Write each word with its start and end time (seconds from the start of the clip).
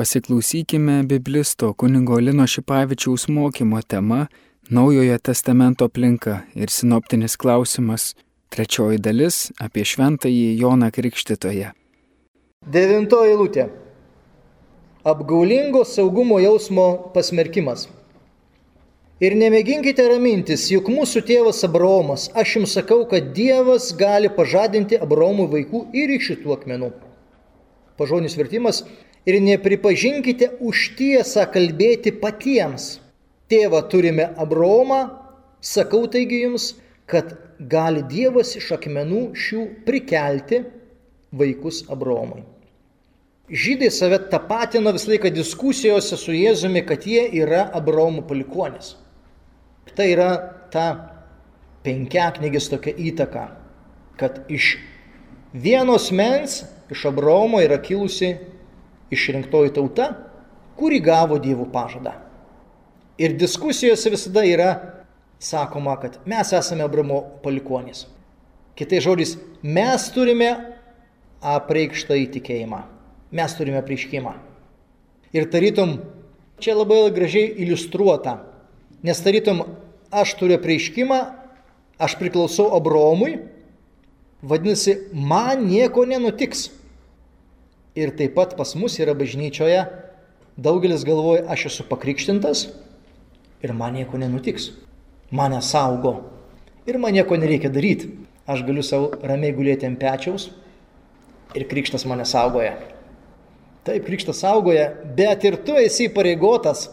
Pasiklausykime 0.00 1.02
biblisto 1.02 1.72
kunigo 1.72 2.16
Lino 2.20 2.46
Šipavičiaus 2.46 3.28
mokymo 3.28 3.82
tema 3.82 4.26
Naujojo 4.68 5.18
testamento 5.18 5.84
aplinka 5.84 6.38
ir 6.54 6.70
sinoptinis 6.70 7.36
klausimas, 7.36 8.14
trečioji 8.48 8.98
dalis 9.06 9.40
apie 9.60 9.84
šventąjį 9.84 10.46
Joną 10.62 10.88
Krikštitoje. 10.96 11.72
Devintoji 12.76 13.34
lūtė. 13.42 13.66
Apgaulingo 15.12 15.84
saugumo 15.84 16.40
jausmo 16.40 16.86
pasmerkimas. 17.18 17.84
Ir 19.20 19.36
nemėginkite 19.42 20.08
ramintis, 20.14 20.64
juk 20.72 20.88
mūsų 20.88 21.26
tėvas 21.28 21.60
Abraomas, 21.68 22.30
aš 22.32 22.56
jums 22.56 22.78
sakau, 22.80 23.02
kad 23.12 23.34
Dievas 23.36 23.92
gali 24.00 24.32
pažadinti 24.40 24.96
Abraomui 24.96 25.50
vaikų 25.58 25.84
ir 25.92 26.16
iš 26.16 26.32
šitų 26.32 26.56
akmenų. 26.56 26.92
Pažodinis 28.00 28.40
vertimas. 28.40 28.84
Ir 29.28 29.36
nepripažinkite 29.44 30.54
už 30.64 30.94
tiesą 30.96 31.44
kalbėti 31.52 32.12
patiems 32.22 32.98
tėvą 33.50 33.82
turime 33.90 34.30
Abraomą, 34.40 35.00
sakau 35.60 36.06
taigi 36.08 36.44
jums, 36.44 36.74
kad 37.10 37.34
gali 37.60 38.04
Dievas 38.06 38.54
iš 38.56 38.70
akmenų 38.78 39.24
šių 39.36 39.66
prikelti 39.84 40.62
vaikus 41.36 41.82
Abraomui. 41.90 42.44
Žydai 43.50 43.90
save 43.90 44.20
tapatino 44.30 44.92
visą 44.94 45.10
laiką 45.10 45.32
diskusijose 45.34 46.16
su 46.16 46.32
Jėzumi, 46.36 46.84
kad 46.86 47.02
jie 47.02 47.24
yra 47.42 47.64
Abraomo 47.74 48.22
palikonis. 48.22 48.94
Tai 49.96 50.06
yra 50.06 50.30
ta 50.70 50.86
penkiaknygis 51.82 52.70
tokia 52.70 52.94
įtaka, 53.10 53.48
kad 54.20 54.44
iš 54.46 54.76
vienos 55.50 56.12
mens, 56.14 56.60
iš 56.94 57.08
Abraomo 57.10 57.58
yra 57.64 57.80
kilusi 57.82 58.36
išrinktoji 59.10 59.74
tauta, 59.74 60.12
kuri 60.76 61.00
gavo 61.00 61.38
Dievo 61.38 61.66
pažadą. 61.72 62.14
Ir 63.20 63.36
diskusijose 63.36 64.10
visada 64.10 64.44
yra 64.48 64.70
sakoma, 65.40 65.96
kad 66.00 66.18
mes 66.26 66.52
esame 66.56 66.84
Abramo 66.84 67.20
palikonys. 67.44 68.06
Kitai 68.76 69.00
žodis, 69.04 69.34
mes 69.62 70.06
turime 70.14 70.50
apreikštą 71.40 72.16
įtikėjimą. 72.26 72.80
Mes 73.36 73.54
turime 73.56 73.82
prieškimą. 73.84 74.32
Ir 75.36 75.46
tarytum, 75.52 75.98
čia 76.60 76.74
labai 76.74 77.10
gražiai 77.14 77.52
iliustruota, 77.62 78.40
nes 79.06 79.20
tarytum, 79.22 79.62
aš 80.10 80.34
turiu 80.40 80.58
prieškimą, 80.60 81.20
aš 82.00 82.16
priklausau 82.18 82.70
Abromui, 82.74 83.36
vadinasi, 84.42 84.96
man 85.12 85.68
nieko 85.68 86.04
nenutiks. 86.08 86.68
Ir 87.98 88.12
taip 88.14 88.36
pat 88.36 88.54
pas 88.58 88.74
mus 88.78 88.98
yra 89.02 89.16
bažnyčioje, 89.18 89.82
daugelis 90.60 91.02
galvoja, 91.06 91.46
aš 91.50 91.66
esu 91.72 91.86
pakrikštintas, 91.88 92.68
ir 93.62 93.72
man 93.72 93.94
nieko 93.94 94.18
nenutiks. 94.18 94.70
Mane 95.30 95.62
saugo 95.62 96.14
ir 96.86 96.98
man 96.98 97.14
nieko 97.14 97.36
nereikia 97.36 97.70
daryti. 97.70 98.10
Aš 98.46 98.64
galiu 98.66 98.82
savo 98.82 99.12
ramiai 99.22 99.54
gulėti 99.54 99.86
ant 99.86 100.00
pečiaus 100.00 100.48
ir 101.54 101.66
krikštas 101.70 102.06
mane 102.08 102.26
saugoja. 102.26 102.74
Taip, 103.86 104.04
krikštas 104.06 104.42
saugoja, 104.42 104.90
bet 105.16 105.44
ir 105.46 105.56
tu 105.64 105.76
esi 105.78 106.08
pareigotas 106.12 106.88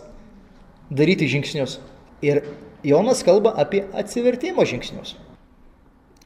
daryti 0.90 1.28
žingsnius. 1.28 1.80
Ir 2.24 2.44
Jonas 2.86 3.24
kalba 3.26 3.56
apie 3.60 3.84
atsivertimo 3.94 4.66
žingsnius. 4.66 5.16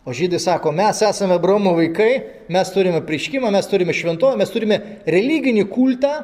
O 0.06 0.14
žydai 0.18 0.40
sako, 0.42 0.72
mes 0.74 0.98
esame 1.06 1.38
Bromo 1.40 1.76
vaikai, 1.78 2.46
mes 2.50 2.72
turime 2.74 3.04
prieškimą, 3.06 3.52
mes 3.54 3.68
turime 3.70 3.94
šventovę, 3.94 4.40
mes 4.42 4.50
turime 4.50 4.80
religinį 5.06 5.68
kultą, 5.70 6.16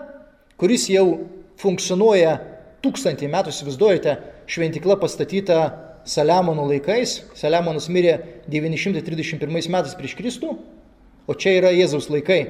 kuris 0.57 0.87
jau 0.89 1.05
funkcionuoja 1.61 2.31
tūkstantį 2.81 3.29
metų, 3.29 3.53
įsivaizduojate, 3.53 4.17
šventikla 4.49 4.97
pastatyta 4.97 5.59
Saliamono 6.09 6.65
laikais, 6.71 7.19
Saliamonas 7.37 7.89
mirė 7.93 8.17
931 8.49 9.45
metais 9.69 9.95
prieš 9.99 10.17
Kristų, 10.17 10.57
o 11.27 11.37
čia 11.37 11.57
yra 11.59 11.73
Jėzaus 11.75 12.09
laikai. 12.09 12.41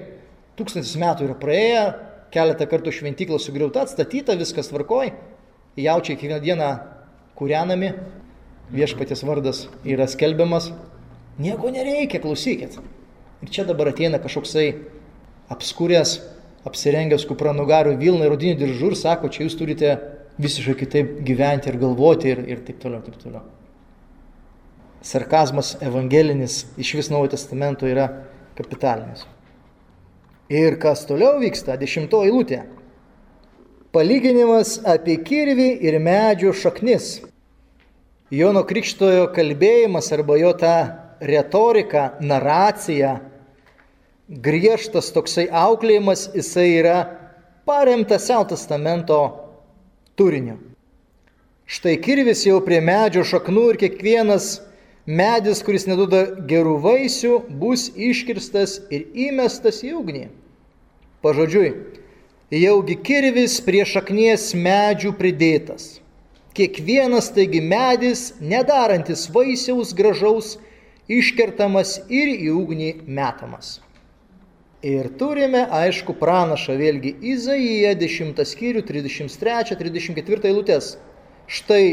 Tūkstantis 0.55 0.95
metų 1.01 1.27
yra 1.27 1.35
praėję, 1.41 1.85
keletą 2.31 2.71
kartų 2.71 2.93
šventikla 2.95 3.39
sugriauta, 3.43 3.83
atstatyta, 3.83 4.37
viskas 4.39 4.71
tvarkoj, 4.71 5.11
jaučiai 5.75 6.15
kiekvieną 6.15 6.43
dieną 6.43 6.75
kūrenami, 7.35 7.97
viešpatės 8.71 9.27
vardas 9.27 9.65
yra 9.83 10.07
skelbiamas, 10.07 10.71
nieko 11.41 11.71
nereikia, 11.73 12.21
klausykit. 12.23 12.77
Ir 13.43 13.51
čia 13.53 13.65
dabar 13.67 13.91
ateina 13.91 14.19
kažkoksai 14.21 14.71
apskūręs, 15.53 16.17
apsirengęs 16.67 17.25
kupranugarių 17.29 17.95
Vilną 18.01 18.25
ir 18.25 18.33
rodinių 18.33 18.57
diržų 18.59 18.91
ir 18.91 18.97
sako, 18.99 19.29
čia 19.31 19.45
jūs 19.45 19.55
turite 19.59 19.93
visiškai 20.41 20.75
kitaip 20.81 21.13
gyventi 21.25 21.71
ir 21.71 21.79
galvoti 21.81 22.33
ir, 22.33 22.43
ir 22.49 22.65
taip 22.65 22.81
toliau, 22.81 23.03
taip 23.05 23.17
toliau. 23.21 23.45
Sarkazmas 25.05 25.75
evangelinis 25.85 26.65
iš 26.81 26.95
vis 26.97 27.11
Naujojo 27.13 27.35
testamento 27.35 27.87
yra 27.87 28.09
kapitalinis. 28.57 29.23
Ir 30.49 30.77
kas 30.81 31.05
toliau 31.07 31.37
vyksta, 31.41 31.77
dešimtoji 31.79 32.31
eilutė. 32.31 32.61
Palyginimas 33.93 34.77
apie 34.87 35.17
kirvį 35.23 35.69
ir 35.87 35.97
medžių 36.03 36.53
šaknis. 36.55 37.09
Jono 38.33 38.65
Krikštojo 38.67 39.29
kalbėjimas 39.35 40.09
arba 40.15 40.35
jo 40.39 40.51
ta 40.59 40.77
retorika, 41.21 42.11
naracija, 42.19 43.17
griežtas 44.27 45.11
toksai 45.15 45.47
auklėjimas, 45.47 46.27
jisai 46.35 46.69
yra 46.81 46.97
paremtas 47.67 48.27
Seno 48.27 48.45
testamento 48.47 49.19
turiniu. 50.19 50.57
Štai 51.67 51.97
kirvis 51.99 52.45
jau 52.47 52.61
prie 52.63 52.79
medžio 52.79 53.25
šaknų 53.27 53.63
ir 53.73 53.79
kiekvienas 53.81 54.61
medis, 55.07 55.59
kuris 55.63 55.87
neduoda 55.87 56.23
gerų 56.47 56.77
vaisių, 56.83 57.33
bus 57.59 57.89
iškirstas 57.91 58.79
ir 58.91 59.07
įmestas 59.27 59.81
į 59.83 59.93
ugnį. 59.99 60.27
Pažodžiui, 61.23 61.73
jaugi 62.55 62.95
kirvis 63.03 63.57
prie 63.63 63.83
šaknies 63.87 64.53
medžių 64.55 65.11
pridėtas. 65.19 65.97
Kiekvienas 66.55 67.27
taigi 67.35 67.59
medis, 67.61 68.31
nedarantis 68.39 69.27
vaisiaus 69.29 69.91
gražaus, 69.93 70.55
iškertamas 71.07 71.97
ir 72.09 72.31
į 72.35 72.53
ugnį 72.53 72.91
metamas. 73.07 73.77
Ir 74.85 75.09
turime, 75.17 75.63
aišku, 75.73 76.13
pranašą 76.19 76.75
vėlgi 76.77 77.15
Izaiją 77.33 77.95
10 77.97 78.43
skyrių 78.45 78.83
33-34 78.85 80.51
eilutės. 80.51 80.91
Štai 81.49 81.83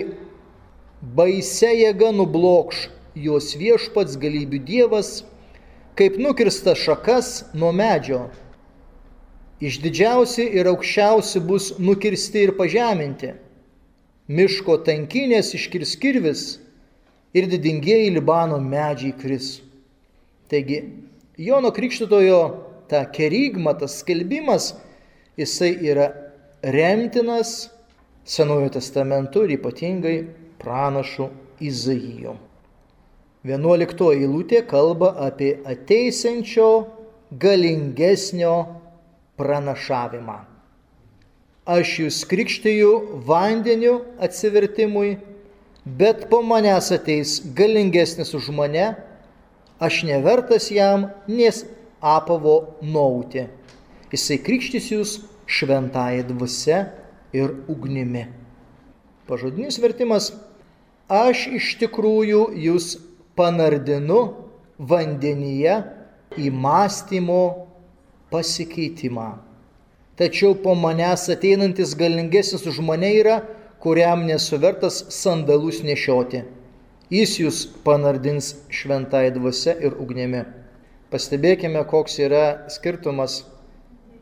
baise 1.16 1.70
jėga 1.72 2.10
nublokš 2.12 2.88
jos 3.14 3.54
viešpats 3.56 4.18
galybių 4.20 4.60
dievas, 4.68 5.22
kaip 5.96 6.18
nukirsta 6.20 6.74
šakas 6.76 7.46
nuo 7.54 7.70
medžio. 7.72 8.26
Išdidžiausi 9.64 10.44
ir 10.58 10.68
aukščiausi 10.68 11.40
bus 11.40 11.70
nukirsti 11.78 12.44
ir 12.48 12.52
pažeminti. 12.58 13.32
Miško 14.28 14.76
tankinės 14.84 15.54
iškirs 15.56 15.94
kirvis 16.02 16.44
ir 17.34 17.48
didingieji 17.50 18.12
Libano 18.14 18.60
medžiai 18.62 19.14
kris. 19.18 19.58
Taigi, 20.48 20.82
Jono 21.36 21.72
Krikštitojo 21.74 22.40
ta 22.88 23.04
kerygma, 23.10 23.74
tas 23.78 23.98
skelbimas, 24.00 24.74
jisai 25.36 25.72
yra 25.82 26.12
remtinas 26.62 27.70
Senojo 28.24 28.70
testamentu 28.72 29.42
ir 29.44 29.58
ypatingai 29.58 30.14
pranašu 30.62 31.26
Izaiju. 31.60 32.32
Vienuoliktoji 33.44 34.22
eilutė 34.24 34.62
kalba 34.64 35.10
apie 35.26 35.50
ateisenčio 35.68 36.68
galingesnio 37.40 38.54
pranašavimą. 39.36 40.38
Aš 41.68 41.92
jūs 42.00 42.22
krikštiju 42.28 42.94
vandeniu 43.28 43.98
atsivertimui, 44.24 45.18
bet 45.84 46.28
po 46.30 46.42
manęs 46.42 46.90
ateis 46.92 47.40
galingesnis 47.54 48.34
už 48.34 48.48
mane, 48.50 48.94
aš 49.80 50.02
nevertas 50.08 50.70
jam, 50.72 51.10
nes 51.28 51.64
apavo 52.00 52.76
nautė. 52.80 53.48
Jisai 54.12 54.38
krikštys 54.40 54.90
jūs 54.92 55.12
šventąją 55.50 56.24
dvasia 56.30 56.86
ir 57.34 57.52
ugnimi. 57.68 58.28
Pažodinis 59.28 59.80
vertimas- 59.80 60.32
aš 61.08 61.48
iš 61.58 61.76
tikrųjų 61.80 62.54
jūs 62.54 62.96
panardinu 63.36 64.34
vandenyje 64.78 65.74
į 66.38 66.50
mąstymo 66.50 67.66
pasikeitimą. 68.30 69.38
Tačiau 70.16 70.54
po 70.54 70.74
manęs 70.74 71.28
ateinantis 71.28 71.94
galingesnis 71.98 72.66
už 72.66 72.78
mane 72.80 73.10
yra, 73.18 73.42
kuriam 73.84 74.24
nesuvertas 74.24 75.02
sandalus 75.12 75.82
nešioti. 75.84 76.42
Jis 77.12 77.34
jūs 77.38 77.64
panardins 77.84 78.54
šventąją 78.72 79.34
dvasia 79.36 79.74
ir 79.84 79.98
ugnimi. 80.00 80.46
Pastebėkime, 81.12 81.84
koks 81.86 82.16
yra 82.24 82.44
skirtumas 82.72 83.42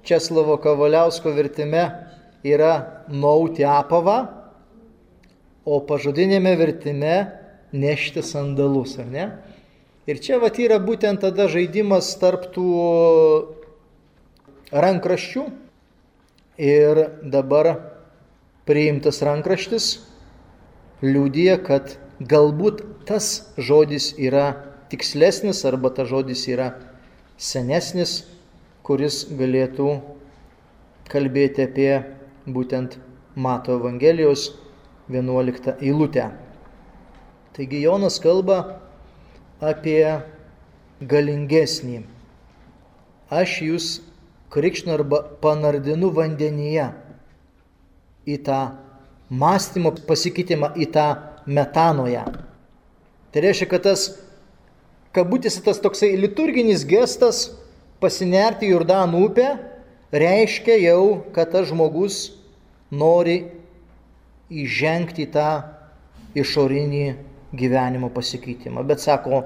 Česlavo 0.03 0.57
Kavaliausko 0.59 1.31
vertime 1.31 1.85
yra 2.43 3.05
nauti 3.07 3.63
apavą, 3.63 4.17
o 5.63 5.79
pažodinėme 5.87 6.57
vertime 6.59 7.15
nešti 7.73 8.25
sandalus, 8.27 8.97
ar 8.99 9.07
ne? 9.07 9.27
Ir 10.11 10.19
čia 10.19 10.41
vat 10.43 10.59
yra 10.59 10.81
būtent 10.83 11.23
tada 11.23 11.47
žaidimas 11.47 12.11
tarp 12.19 12.49
tų 12.51 12.67
rankraščių 14.75 15.47
ir 16.59 17.05
dabar 17.23 17.71
priimtas 18.69 19.23
rankraštis 19.27 19.87
liūdija, 21.03 21.59
kad 21.67 21.97
galbūt 22.31 22.83
tas 23.09 23.49
žodis 23.59 24.13
yra 24.19 24.53
tikslesnis 24.93 25.65
arba 25.67 25.91
tas 25.95 26.11
žodis 26.11 26.45
yra 26.53 26.73
senesnis, 27.39 28.23
kuris 28.87 29.25
galėtų 29.39 29.97
kalbėti 31.11 31.67
apie 31.67 31.91
būtent 32.47 32.99
Mato 33.35 33.79
Evangelijos 33.81 34.51
11 35.11 35.77
eilutę. 35.81 36.31
Taigi 37.57 37.83
Jonas 37.83 38.19
kalba 38.23 38.59
apie 39.61 40.05
galingesnį. 41.03 42.03
Aš 43.33 43.59
jūs 43.67 43.87
krikšnu 44.53 44.93
arba 44.95 45.23
panardinu 45.43 46.13
vandenyje 46.15 46.91
į 48.29 48.39
tą 48.47 48.61
mąstymo 49.33 49.95
pasikeitimą, 50.07 50.73
į 50.77 50.89
tą 50.95 51.07
metanoje. 51.47 52.25
Tai 53.33 53.43
reiškia, 53.45 53.69
kad 53.71 53.87
tas, 53.87 54.07
kabutėsi 55.17 55.63
tas 55.65 55.81
toksai 55.83 56.13
liturginis 56.21 56.85
gestas 56.89 57.47
pasinerti 58.03 58.69
į 58.69 58.75
Jordanų 58.75 59.25
upę, 59.31 59.49
reiškia 60.13 60.77
jau, 60.83 61.23
kad 61.33 61.53
tas 61.55 61.71
žmogus 61.71 62.27
nori 62.93 63.41
įžengti 64.53 65.27
tą 65.33 65.63
išorinį 66.37 67.07
gyvenimo 67.57 68.11
pasikeitimą. 68.13 68.85
Bet 68.85 69.01
sako, 69.01 69.43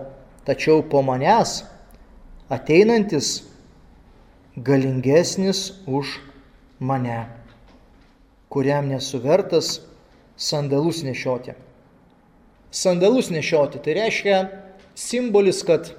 tačiau 0.47 0.83
po 0.83 1.03
manęs 1.07 1.61
ateinantis 2.51 3.45
galingesnis 4.57 5.83
už 5.87 6.19
mane, 6.81 7.27
kuriam 8.49 8.89
nesuvertas 8.89 9.81
sandalus 10.37 11.03
nešioti. 11.03 11.55
Sandalus 12.71 13.31
nešioti 13.31 13.81
tai 13.85 13.95
reiškia 13.97 14.41
simbolis, 14.95 15.63
kad 15.63 15.93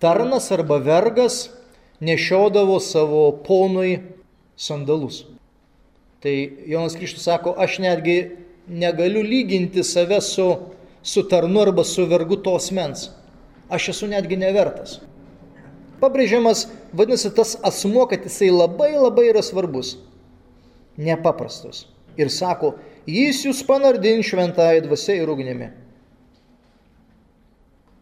tarnas 0.00 0.50
arba 0.52 0.78
vergas 0.80 1.50
nešiodavo 2.00 2.80
savo 2.80 3.30
ponui 3.46 3.98
sandalus. 4.56 5.24
Tai 6.20 6.34
Jonas 6.66 6.96
Kristus 6.96 7.24
sako, 7.24 7.54
aš 7.58 7.78
netgi 7.78 8.30
negaliu 8.68 9.22
lyginti 9.22 9.84
save 9.84 10.20
su, 10.20 10.56
su 11.02 11.28
tarnu 11.28 11.60
arba 11.60 11.84
su 11.84 12.04
vergu 12.06 12.36
tos 12.36 12.70
mens. 12.70 13.08
Aš 13.68 13.88
esu 13.94 14.08
netgi 14.10 14.36
nevertas. 14.36 14.98
Pabrėžiamas, 16.00 16.66
vadinasi, 16.96 17.30
tas 17.36 17.54
asmo, 17.64 18.06
kad 18.08 18.24
jisai 18.24 18.48
labai 18.50 18.94
labai 18.96 19.28
yra 19.30 19.42
svarbus. 19.44 19.98
Nepaprastas. 20.98 21.86
Ir 22.18 22.32
sako, 22.32 22.74
jis 23.06 23.44
jūs 23.46 23.62
panardin 23.66 24.24
šventąją 24.26 24.82
dvasę 24.88 25.16
ir 25.20 25.30
ugnimi. 25.30 25.70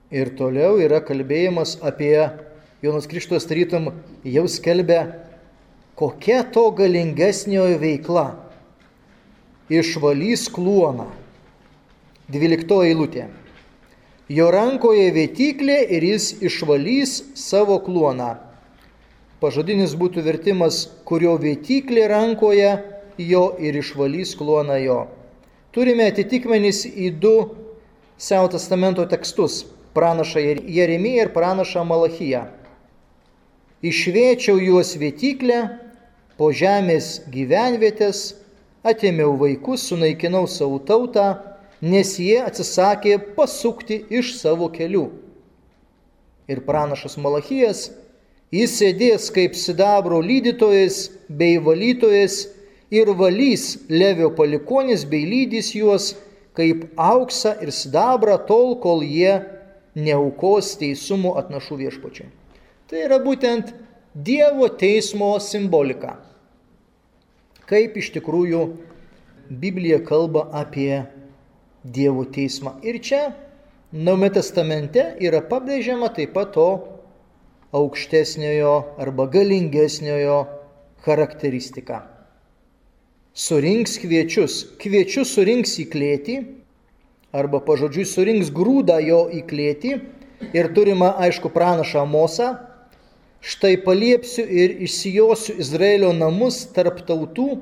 Ir 0.08 0.32
toliau 0.38 0.78
yra 0.80 1.02
kalbėjimas 1.04 1.76
apie 1.84 2.14
Jonas 2.80 3.08
Krikštos 3.10 3.44
tarytum 3.44 3.90
jau 4.24 4.46
skelbia, 4.48 5.02
kokia 5.98 6.40
to 6.54 6.70
galingesniojo 6.72 7.76
veikla 7.82 8.28
išvalys 9.68 10.48
kluoną. 10.52 11.10
Dvylikto 12.28 12.80
eilutė. 12.84 13.28
Jo 14.28 14.50
rankoje 14.52 15.08
vėtyklė 15.16 15.78
ir 15.96 16.04
jis 16.04 16.34
išvalys 16.44 17.14
savo 17.36 17.78
kluoną. 17.84 18.34
Pažodinis 19.38 19.92
būtų 19.94 20.24
vertimas, 20.26 20.88
kurio 21.06 21.36
vėtyklė 21.38 22.08
rankoje 22.10 22.72
jo 23.22 23.44
ir 23.62 23.76
išvalys 23.78 24.34
kluoną 24.38 24.78
jo. 24.82 24.98
Turime 25.70 26.08
atitikmenys 26.10 26.82
į 26.88 27.12
du 27.22 27.34
Seno 28.18 28.48
testamento 28.50 29.04
tekstus- 29.06 29.64
pranašą 29.94 30.40
Jeremiją 30.66 31.22
ir 31.22 31.28
pranašą 31.30 31.84
Malachiją. 31.86 32.48
Išviečiau 33.82 34.58
juos 34.58 34.96
vėtyklę 34.98 35.78
po 36.36 36.50
žemės 36.50 37.20
gyvenvietės, 37.30 38.34
atėmiau 38.82 39.38
vaikus, 39.38 39.86
sunaikinau 39.86 40.48
savo 40.50 40.80
tautą, 40.80 41.38
nes 41.80 42.16
jie 42.18 42.42
atsisakė 42.42 43.20
pasukti 43.36 44.02
iš 44.10 44.34
savo 44.40 44.66
kelių. 44.68 45.04
Ir 46.48 46.60
pranašas 46.66 47.14
Malachijas, 47.22 47.92
jis 48.54 48.76
sėdės 48.80 49.28
kaip 49.34 49.56
sidabro 49.58 50.20
lydytojas 50.24 51.08
bei 51.28 51.58
valytojas 51.62 52.46
ir 52.94 53.10
valys 53.18 53.76
levio 53.88 54.30
palikonis 54.36 55.04
bei 55.08 55.26
lydys 55.28 55.74
juos 55.76 56.14
kaip 56.58 56.88
auksą 56.96 57.54
ir 57.62 57.70
sidabrą 57.70 58.38
tol, 58.48 58.78
kol 58.82 59.04
jie 59.04 59.38
neaukos 59.94 60.72
teisumo 60.80 61.36
atnašų 61.38 61.78
viešpačiai. 61.84 62.30
Tai 62.88 63.04
yra 63.04 63.20
būtent 63.22 63.74
Dievo 64.18 64.66
teismo 64.80 65.34
simbolika 65.38 66.16
kaip 67.68 67.98
iš 68.00 68.08
tikrųjų 68.16 68.62
Biblija 69.60 70.00
kalba 70.04 70.46
apie 70.56 71.04
Dievo 71.84 72.24
teismą. 72.24 72.78
Ir 72.82 72.98
čia 73.04 73.20
Naume 73.88 74.28
testamente 74.28 75.00
yra 75.24 75.38
pabrėžiama 75.48 76.10
taip 76.12 76.34
pat 76.34 76.50
to 76.52 76.66
aukštesniojo 77.72 78.74
arba 78.98 79.26
galingesniojo 79.32 80.38
charakteristika. 81.04 82.02
Surinks 83.34 83.98
kviečius. 84.02 84.64
Kviečius 84.82 85.34
surinks 85.34 85.76
į 85.82 85.88
klėtį 85.92 86.38
arba 87.36 87.60
pažodžiui 87.62 88.06
surinks 88.08 88.50
grūdą 88.54 88.98
jo 89.04 89.26
į 89.30 89.44
klėtį 89.50 89.92
ir 90.56 90.72
turima 90.74 91.12
aišku 91.22 91.52
pranašą 91.54 92.06
Mosą, 92.08 92.54
Štai 93.38 93.76
paliepsiu 93.84 94.42
ir 94.42 94.80
išsijosiu 94.82 95.54
Izraelio 95.62 96.10
namus 96.12 96.64
tarp 96.74 97.04
tautų, 97.06 97.60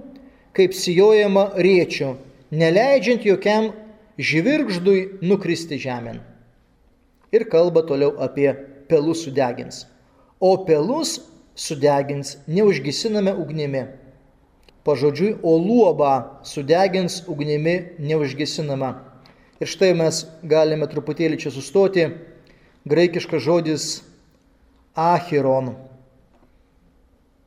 kaip 0.57 0.73
sijojama 0.73 1.51
riečio, 1.61 2.15
neleidžiant 2.49 3.27
jokiam 3.29 3.69
žvirgždui 4.17 5.21
nukristi 5.21 5.77
žemėn. 5.77 6.23
Ir 7.37 7.45
kalba 7.53 7.85
toliau 7.85 8.15
apie 8.25 8.49
pelus 8.89 9.27
sudegins. 9.27 9.85
O 10.41 10.65
pelus 10.65 11.21
sudegins 11.55 12.37
neužgisiname 12.47 13.33
ugnimi. 13.35 13.87
Pažodžiui, 14.85 15.39
o 15.43 15.57
luobą 15.59 16.43
sudegins 16.45 17.23
ugnimi 17.27 17.97
neužgisinama. 17.99 18.93
Ir 19.61 19.71
štai 19.73 19.95
mes 19.97 20.27
galime 20.45 20.87
truputėlį 20.87 21.41
čia 21.41 21.51
sustoti. 21.51 22.11
Graikiškas 22.87 23.43
žodis 23.43 23.87
achiron. 24.95 25.73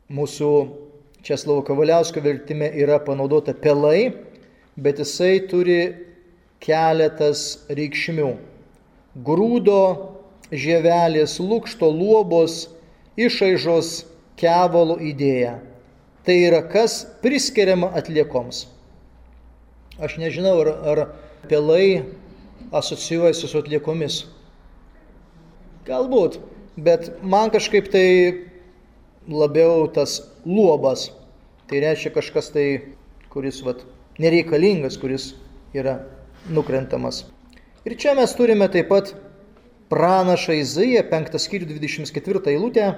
Mūsų 0.09 0.49
Česlovo 1.21 1.61
Kavaliausko 1.67 2.23
vertime 2.25 2.71
yra 2.73 2.97
panaudota 3.05 3.53
pelai, 3.53 4.09
bet 4.73 4.97
jisai 4.99 5.45
turi 5.51 5.79
keletas 6.63 7.67
reikšmių. 7.69 8.33
Grūdo, 9.21 9.83
žievelės, 10.49 11.37
lūkšto 11.37 11.87
luobos, 11.93 12.65
išaižos, 13.19 14.03
kevalo 14.39 14.97
idėja. 15.03 15.57
Tai 16.23 16.35
yra 16.35 16.61
kas 16.71 17.01
priskiriama 17.23 17.91
atliekoms. 17.99 18.67
Aš 19.99 20.15
nežinau, 20.21 20.59
ar, 20.63 20.69
ar 20.91 21.01
pelai 21.49 22.03
asocijuojasi 22.75 23.49
su 23.49 23.59
atliekomis. 23.59 24.19
Galbūt, 25.87 26.37
bet 26.79 27.09
man 27.23 27.51
kažkaip 27.51 27.89
tai 27.91 28.05
labiau 29.27 29.87
tas 29.91 30.19
luobas. 30.45 31.09
Tai 31.69 31.81
reiškia 31.83 32.13
kažkas 32.15 32.51
tai, 32.53 32.67
kuris 33.33 33.61
vat, 33.65 33.83
nereikalingas, 34.21 34.97
kuris 35.01 35.33
yra 35.75 35.99
nukrentamas. 36.49 37.25
Ir 37.87 37.95
čia 37.99 38.15
mes 38.17 38.33
turime 38.35 38.67
taip 38.71 38.89
pat 38.89 39.13
pranašą 39.89 40.55
Izaiją, 40.61 41.03
5 41.09 41.37
skyrių 41.41 41.69
24 41.73 42.53
eilutę. 42.53 42.93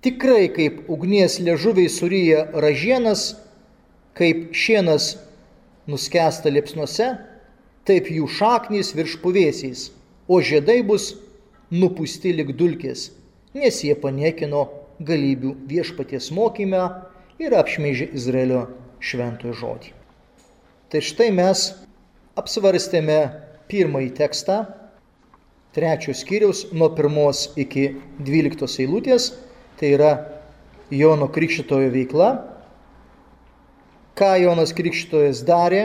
Tikrai 0.00 0.48
kaip 0.56 0.86
ugnies 0.88 1.38
liežuviai 1.44 1.90
suryja 1.92 2.46
ražienas, 2.56 3.34
kaip 4.16 4.54
šienas 4.56 5.18
nuskesta 5.90 6.48
liepsnuose, 6.52 7.12
taip 7.84 8.08
jų 8.08 8.28
šaknys 8.32 8.94
virš 8.96 9.18
puvėsiais, 9.20 9.90
o 10.28 10.40
žiedai 10.40 10.80
bus 10.86 11.12
nupusti 11.70 12.32
lik 12.32 12.54
dulkės, 12.56 13.10
nes 13.54 13.82
jie 13.84 13.94
paniekino 13.98 14.66
galybių 15.04 15.54
viešpaties 15.68 16.30
mokymę 16.32 16.82
ir 17.40 17.56
apšmeižė 17.56 18.10
Izraelio 18.16 18.66
šventojo 19.00 19.56
žodį. 19.60 19.94
Tai 20.90 21.00
štai 21.04 21.30
mes 21.34 21.70
apsvarstėme 22.40 23.20
pirmąjį 23.70 24.10
tekstą, 24.18 24.64
trečios 25.74 26.24
skyriaus 26.24 26.66
nuo 26.74 26.90
pirmos 26.96 27.48
iki 27.60 27.92
dvyliktos 28.18 28.78
eilutės, 28.82 29.30
tai 29.78 29.94
yra 29.96 30.12
Jono 30.90 31.28
Krikščitojo 31.30 31.90
veikla, 31.94 32.30
ką 34.18 34.30
Jonas 34.42 34.74
Krikščitojas 34.76 35.44
darė, 35.46 35.84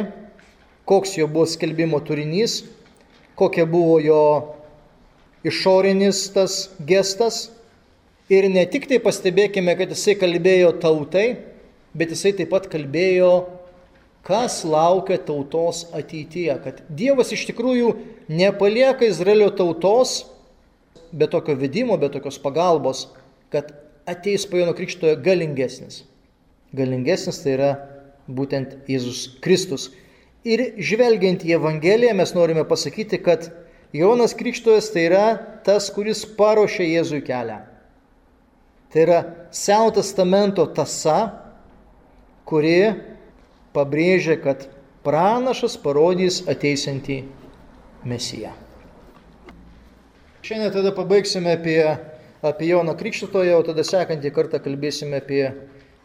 koks 0.89 1.15
jo 1.19 1.27
buvo 1.31 1.45
skelbimo 1.49 2.01
turinys, 2.03 2.63
kokia 3.37 3.67
buvo 3.69 3.99
jo 4.01 4.21
išorinis 5.45 6.25
tas 6.33 6.65
gestas. 6.87 7.49
Ir 8.33 8.47
ne 8.49 8.63
tik 8.65 8.87
tai 8.89 8.97
pastebėkime, 8.97 9.75
kad 9.77 9.91
jisai 9.93 10.15
kalbėjo 10.17 10.71
tautai, 10.81 11.27
bet 11.93 12.09
jisai 12.09 12.33
taip 12.33 12.49
pat 12.49 12.65
kalbėjo, 12.71 13.45
kas 14.25 14.63
laukia 14.65 15.19
tautos 15.21 15.85
ateityje. 15.93 16.55
Kad 16.63 16.81
Dievas 16.89 17.31
iš 17.35 17.45
tikrųjų 17.51 17.91
nepalieka 18.31 19.05
Izraelio 19.05 19.51
tautos 19.53 20.23
be 21.13 21.27
tokio 21.29 21.55
vedimo, 21.59 21.97
be 22.01 22.09
tokios 22.11 22.39
pagalbos, 22.41 23.07
kad 23.53 23.69
ateis 24.09 24.47
po 24.49 24.57
Jono 24.57 24.73
Krikštojo 24.77 25.19
galingesnis. 25.21 26.03
Galingesnis 26.75 27.39
tai 27.43 27.53
yra 27.55 27.69
būtent 28.25 28.89
Jėzus 28.89 29.37
Kristus. 29.45 29.91
Ir 30.45 30.73
žvelgiant 30.81 31.45
į 31.45 31.55
Evangeliją 31.59 32.17
mes 32.17 32.33
norime 32.37 32.65
pasakyti, 32.67 33.21
kad 33.21 33.51
Jonas 33.95 34.35
Krikštojas 34.37 34.91
tai 34.93 35.07
yra 35.07 35.25
tas, 35.65 35.87
kuris 35.93 36.25
paruošė 36.37 36.89
Jėzui 36.89 37.21
kelią. 37.25 37.61
Tai 38.93 39.01
yra 39.05 39.19
Seno 39.53 39.93
testamento 39.93 40.65
tasa, 40.73 41.19
kuri 42.45 43.14
pabrėžia, 43.75 44.39
kad 44.41 44.67
pranašas 45.05 45.77
parodys 45.81 46.41
ateisiantį 46.49 47.23
Mesiją. 48.05 48.51
Šiandien 50.45 50.73
tada 50.73 50.91
pabaigsime 50.93 51.55
apie, 51.57 51.79
apie 52.45 52.67
Joną 52.69 52.93
Krikščitoją, 52.97 53.57
o 53.57 53.65
tada 53.65 53.81
sekantį 53.85 54.29
kartą 54.33 54.59
kalbėsime 54.61 55.17
apie 55.17 55.41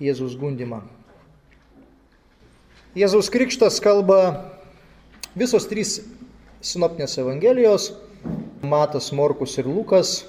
Jėzus 0.01 0.39
gundimą. 0.41 0.81
Jėzaus 2.97 3.29
Krikštas 3.31 3.77
kalba 3.85 4.49
visos 5.39 5.69
trys 5.69 5.99
sinoptinės 6.65 7.19
evangelijos- 7.21 7.93
Matas, 8.73 9.13
Morkus 9.13 9.59
ir 9.61 9.69
Lukas. 9.69 10.25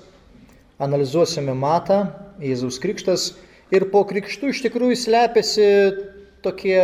Analizuosime 0.79 1.55
Matą, 1.55 2.11
Jėzaus 2.43 2.79
Krikštas 2.83 3.31
ir 3.71 3.87
po 3.91 4.03
krikštų 4.03 4.51
iš 4.51 4.61
tikrųjų 4.67 4.99
slepiasi 4.99 5.67
tokie 6.43 6.81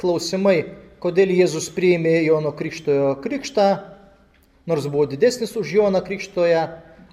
klausimai, 0.00 0.64
kodėl 1.00 1.32
Jėzus 1.32 1.68
priėmė 1.72 2.18
Jono 2.26 2.52
Krikštojo 2.56 3.16
krikštą, 3.24 3.66
nors 4.68 4.88
buvo 4.90 5.06
didesnis 5.08 5.54
už 5.56 5.72
Joną 5.78 6.02
Krikštoje, 6.04 6.62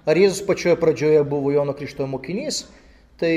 ar 0.04 0.20
Jėzus 0.20 0.44
pačioje 0.46 0.76
pradžioje 0.80 1.24
buvo 1.28 1.52
Jono 1.54 1.74
Krikštojo 1.76 2.08
mokinys, 2.12 2.64
tai 3.20 3.34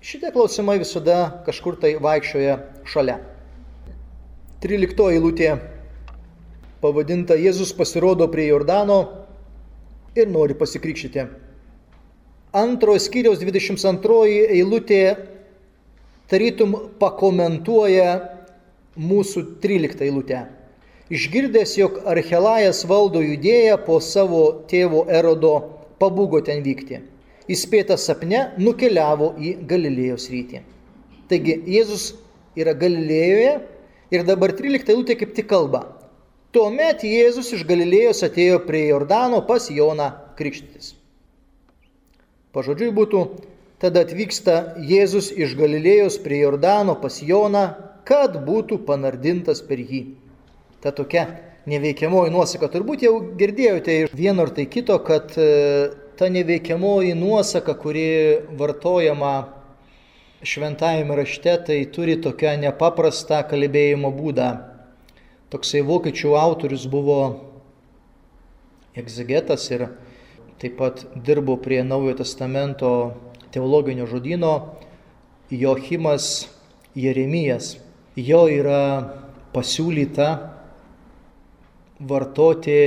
šitie 0.00 0.32
klausimai 0.32 0.78
visada 0.80 1.42
kažkur 1.46 1.78
tai 1.82 1.96
vaikščioja 2.00 2.58
šalia. 2.88 3.18
13 4.64 5.10
eilutė 5.12 5.50
pavadinta 6.80 7.36
Jėzus 7.36 7.74
pasirodo 7.76 8.28
prie 8.32 8.48
Jordano 8.48 9.00
ir 10.16 10.30
nori 10.32 10.56
pasikrikštyti. 10.56 11.26
Antrojo 12.56 13.02
skyriaus 13.04 13.42
22 13.42 14.46
eilutė 14.56 15.02
tarytum 16.30 16.72
pakomentuoja 16.98 18.35
mūsų 18.96 19.42
13 19.62 20.04
eilutę. 20.08 20.46
Išgirdęs, 21.12 21.76
jog 21.78 22.00
Archelajas 22.10 22.82
valdo 22.90 23.20
judėją 23.22 23.76
po 23.86 24.00
savo 24.02 24.64
tėvo 24.70 25.04
erodo, 25.06 25.52
pabūgo 26.02 26.40
ten 26.42 26.64
vykti. 26.64 26.98
Įspėtas 27.46 28.08
sapne 28.08 28.48
nukeliavo 28.58 29.36
į 29.38 29.52
Galilėjos 29.70 30.26
rytį. 30.32 30.64
Taigi 31.30 31.60
Jėzus 31.76 32.08
yra 32.58 32.74
Galilėjoje 32.74 33.52
ir 34.14 34.26
dabar 34.26 34.54
13 34.58 34.90
eilutė 34.96 35.14
kaip 35.20 35.36
tik 35.36 35.46
kalba. 35.52 35.84
Tuomet 36.50 37.04
Jėzus 37.06 37.52
iš 37.54 37.62
Galilėjos 37.68 38.24
atėjo 38.26 38.62
prie 38.66 38.86
Jordano 38.88 39.42
pas 39.46 39.70
Joną 39.70 40.10
krikštytis. 40.38 40.94
Pažodžiui 42.56 42.90
būtų, 42.96 43.22
tada 43.82 44.02
atvyksta 44.06 44.78
Jėzus 44.90 45.28
iš 45.30 45.54
Galilėjos 45.58 46.18
prie 46.24 46.40
Jordano 46.40 46.96
pas 46.98 47.20
Joną, 47.22 47.66
kad 48.06 48.38
būtų 48.46 48.80
panardintas 48.86 49.62
per 49.66 49.82
jį. 49.82 50.04
Ta 50.82 50.92
tokia 50.94 51.26
neveikiamoji 51.66 52.30
nuosaka. 52.30 52.70
Turbūt 52.70 53.02
jau 53.06 53.18
girdėjote 53.38 54.00
iš 54.04 54.14
vieno 54.14 54.46
ar 54.46 54.52
tai 54.54 54.68
kito, 54.70 54.96
kad 55.02 55.34
e, 55.40 55.90
ta 56.18 56.30
neveikiamoji 56.30 57.16
nuosaka, 57.18 57.74
kuri 57.74 58.06
vartojama 58.58 59.34
šventajame 60.46 61.16
rašte, 61.18 61.56
tai 61.66 61.78
turi 61.90 62.16
tokią 62.22 62.54
nepaprastą 62.62 63.42
kalbėjimo 63.50 64.12
būdą. 64.14 64.50
Toksai 65.50 65.82
vokiečių 65.86 66.34
autorius 66.38 66.86
buvo 66.90 67.20
egzegetas 68.98 69.66
ir 69.74 69.88
taip 70.60 70.78
pat 70.78 71.02
dirbo 71.26 71.56
prie 71.60 71.82
Naujojo 71.84 72.20
testamento 72.22 72.90
teologinio 73.54 74.06
žodino 74.10 74.52
Jochimas 75.50 76.46
Jeremijas 76.96 77.76
jo 78.16 78.46
yra 78.48 78.82
pasiūlyta 79.52 80.28
vartoti 82.00 82.78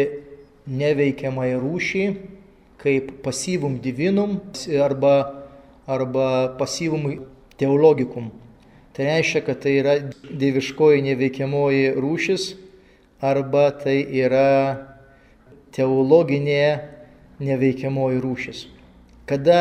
neveikiamąją 0.70 1.62
rūšį 1.62 2.04
kaip 2.80 3.12
pasyvum 3.26 3.80
divinum 3.84 4.40
arba, 4.82 5.46
arba 5.88 6.56
pasyvum 6.60 7.26
teologikum. 7.60 8.30
Tai 8.94 9.06
reiškia, 9.06 9.42
kad 9.46 9.62
tai 9.64 9.76
yra 9.80 9.96
dieviškoji 10.12 11.04
neveikiamoji 11.06 11.94
rūšis 12.00 12.50
arba 13.22 13.70
tai 13.84 14.02
yra 14.02 14.50
teologinė 15.76 16.64
neveikiamoji 17.44 18.22
rūšis. 18.24 18.66
Kada 19.30 19.60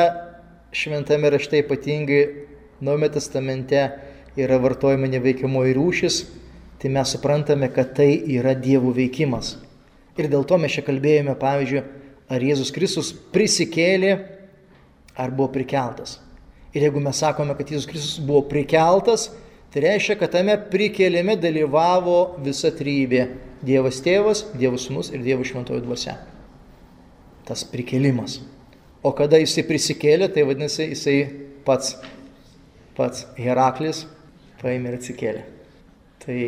šventame 0.73 1.31
rašte 1.35 1.61
ypatingai 1.61 2.49
Naujame 2.81 3.09
testamente 3.11 3.91
yra 4.39 4.59
vartojama 4.63 5.09
neveikiamoji 5.11 5.75
rūšis, 5.77 6.19
tai 6.79 6.91
mes 6.95 7.11
suprantame, 7.15 7.71
kad 7.75 7.95
tai 7.99 8.13
yra 8.39 8.55
dievų 8.55 8.95
veikimas. 8.97 9.57
Ir 10.19 10.31
dėl 10.31 10.45
to 10.47 10.59
mes 10.59 10.75
čia 10.75 10.85
kalbėjome, 10.87 11.35
pavyzdžiui, 11.39 11.83
ar 12.31 12.45
Jėzus 12.45 12.73
Kristus 12.75 13.11
prisikėlė, 13.35 14.13
ar 15.19 15.35
buvo 15.35 15.51
prikeltas. 15.55 16.19
Ir 16.75 16.85
jeigu 16.87 17.03
mes 17.03 17.19
sakome, 17.19 17.57
kad 17.59 17.71
Jėzus 17.71 17.89
Kristus 17.91 18.19
buvo 18.23 18.45
prikeltas, 18.51 19.29
tai 19.73 19.85
reiškia, 19.87 20.19
kad 20.21 20.35
tame 20.35 20.55
prikėlėme 20.71 21.39
dalyvavo 21.41 22.39
visa 22.45 22.71
trybė- 22.75 23.29
Dievas 23.69 23.99
tėvas, 24.05 24.45
Dievas 24.55 24.87
sūnus 24.87 25.11
ir 25.11 25.25
Dievas 25.25 25.49
šventoji 25.51 25.83
dvasia. 25.83 26.15
Tas 27.45 27.65
prikėlimas. 27.65 28.39
O 29.03 29.11
kada 29.11 29.39
jisai 29.39 29.65
prisikėlė, 29.67 30.29
tai 30.35 30.45
vadinasi, 30.47 30.91
jisai 30.93 31.31
pats, 31.65 31.97
pats 32.95 33.27
Heraklis 33.39 34.07
paėmė 34.63 34.93
ir 34.93 34.99
atsikėlė. 34.99 35.43
Tai 36.25 36.39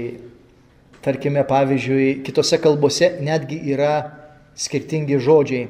tarkime, 1.05 1.45
pavyzdžiui, 1.49 2.21
kitose 2.27 2.59
kalbose 2.63 3.13
netgi 3.23 3.61
yra 3.73 3.93
skirtingi 4.59 5.21
žodžiai. 5.23 5.69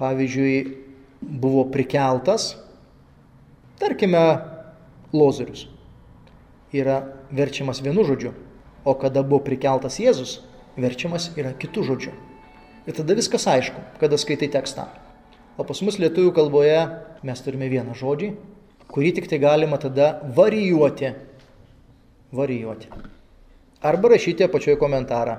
Pavyzdžiui, 0.00 0.54
buvo 1.20 1.66
prikeltas, 1.68 2.54
tarkime, 3.80 4.22
lozorius. 5.12 5.66
Yra 6.72 7.02
verčiamas 7.34 7.82
vienu 7.84 8.06
žodžiu, 8.06 8.32
o 8.86 8.94
kada 8.96 9.22
buvo 9.26 9.42
prikeltas 9.44 9.98
Jėzus, 10.00 10.38
verčiamas 10.80 11.28
yra 11.36 11.52
kitų 11.52 11.84
žodžių. 11.90 12.12
Ir 12.88 12.96
tada 12.96 13.16
viskas 13.18 13.44
aišku, 13.50 13.82
kada 14.00 14.16
skaitai 14.16 14.48
tekstą. 14.54 14.86
O 15.60 15.66
pas 15.68 15.82
mus 15.84 15.98
lietuvių 16.00 16.32
kalboje 16.32 16.78
mes 17.26 17.42
turime 17.44 17.68
vieną 17.68 17.92
žodį, 17.98 18.30
kurį 18.90 19.10
tik 19.18 19.28
tai 19.28 19.38
galima 19.42 19.76
tada 19.82 20.14
varijuoti 20.36 21.12
varijuoti. 22.32 22.88
Arba 23.80 24.12
rašyti 24.12 24.44
apačioje 24.44 24.78
komentarą. 24.78 25.38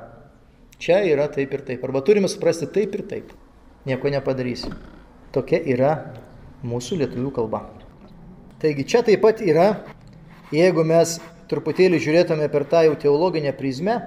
Čia 0.82 1.04
yra 1.06 1.28
taip 1.30 1.54
ir 1.54 1.62
taip. 1.62 1.84
Arba 1.86 2.02
turime 2.02 2.30
suprasti 2.32 2.66
taip 2.74 2.96
ir 2.98 3.06
taip. 3.10 3.34
Nieko 3.86 4.10
nepadarysi. 4.10 4.72
Tokia 5.34 5.62
yra 5.74 5.92
mūsų 6.66 6.98
lietuvių 7.04 7.34
kalba. 7.36 7.66
Taigi 8.62 8.86
čia 8.86 9.04
taip 9.06 9.22
pat 9.24 9.42
yra, 9.42 9.68
jeigu 10.54 10.84
mes 10.86 11.20
truputėlį 11.50 12.00
žiūrėtume 12.02 12.50
per 12.52 12.66
tą 12.70 12.84
jau 12.88 12.98
teologinę 12.98 13.54
prizmę, 13.58 14.00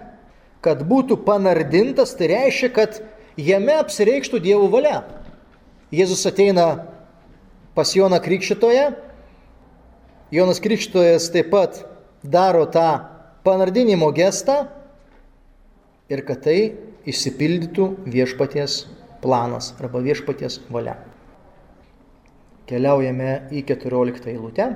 kad 0.65 0.83
būtų 0.89 1.19
panardintas, 1.27 2.15
tai 2.19 2.31
reiškia, 2.33 2.71
kad 2.75 3.01
jame 3.37 3.75
apsireikštų 3.83 4.41
Dievo 4.43 4.69
valia. 4.73 5.03
Jėzus 5.95 6.25
ateina 6.27 6.87
pas 7.75 7.91
Joną 7.95 8.21
Krikščitoje. 8.23 8.87
Jonas 10.35 10.63
Krikščitojas 10.63 11.29
taip 11.35 11.51
pat 11.53 11.83
daro 12.25 12.65
tą 12.67 12.89
panardinimo 13.45 14.11
gestą 14.17 14.65
ir 16.09 16.25
kad 16.25 16.45
tai 16.47 16.59
išsipildytų 17.05 17.89
viešpaties 18.09 18.85
planas 19.25 19.73
arba 19.81 20.01
viešpaties 20.05 20.63
valia. 20.73 20.97
Keliaujame 22.65 23.51
į 23.53 23.65
14 23.69 24.31
eilutę. 24.33 24.71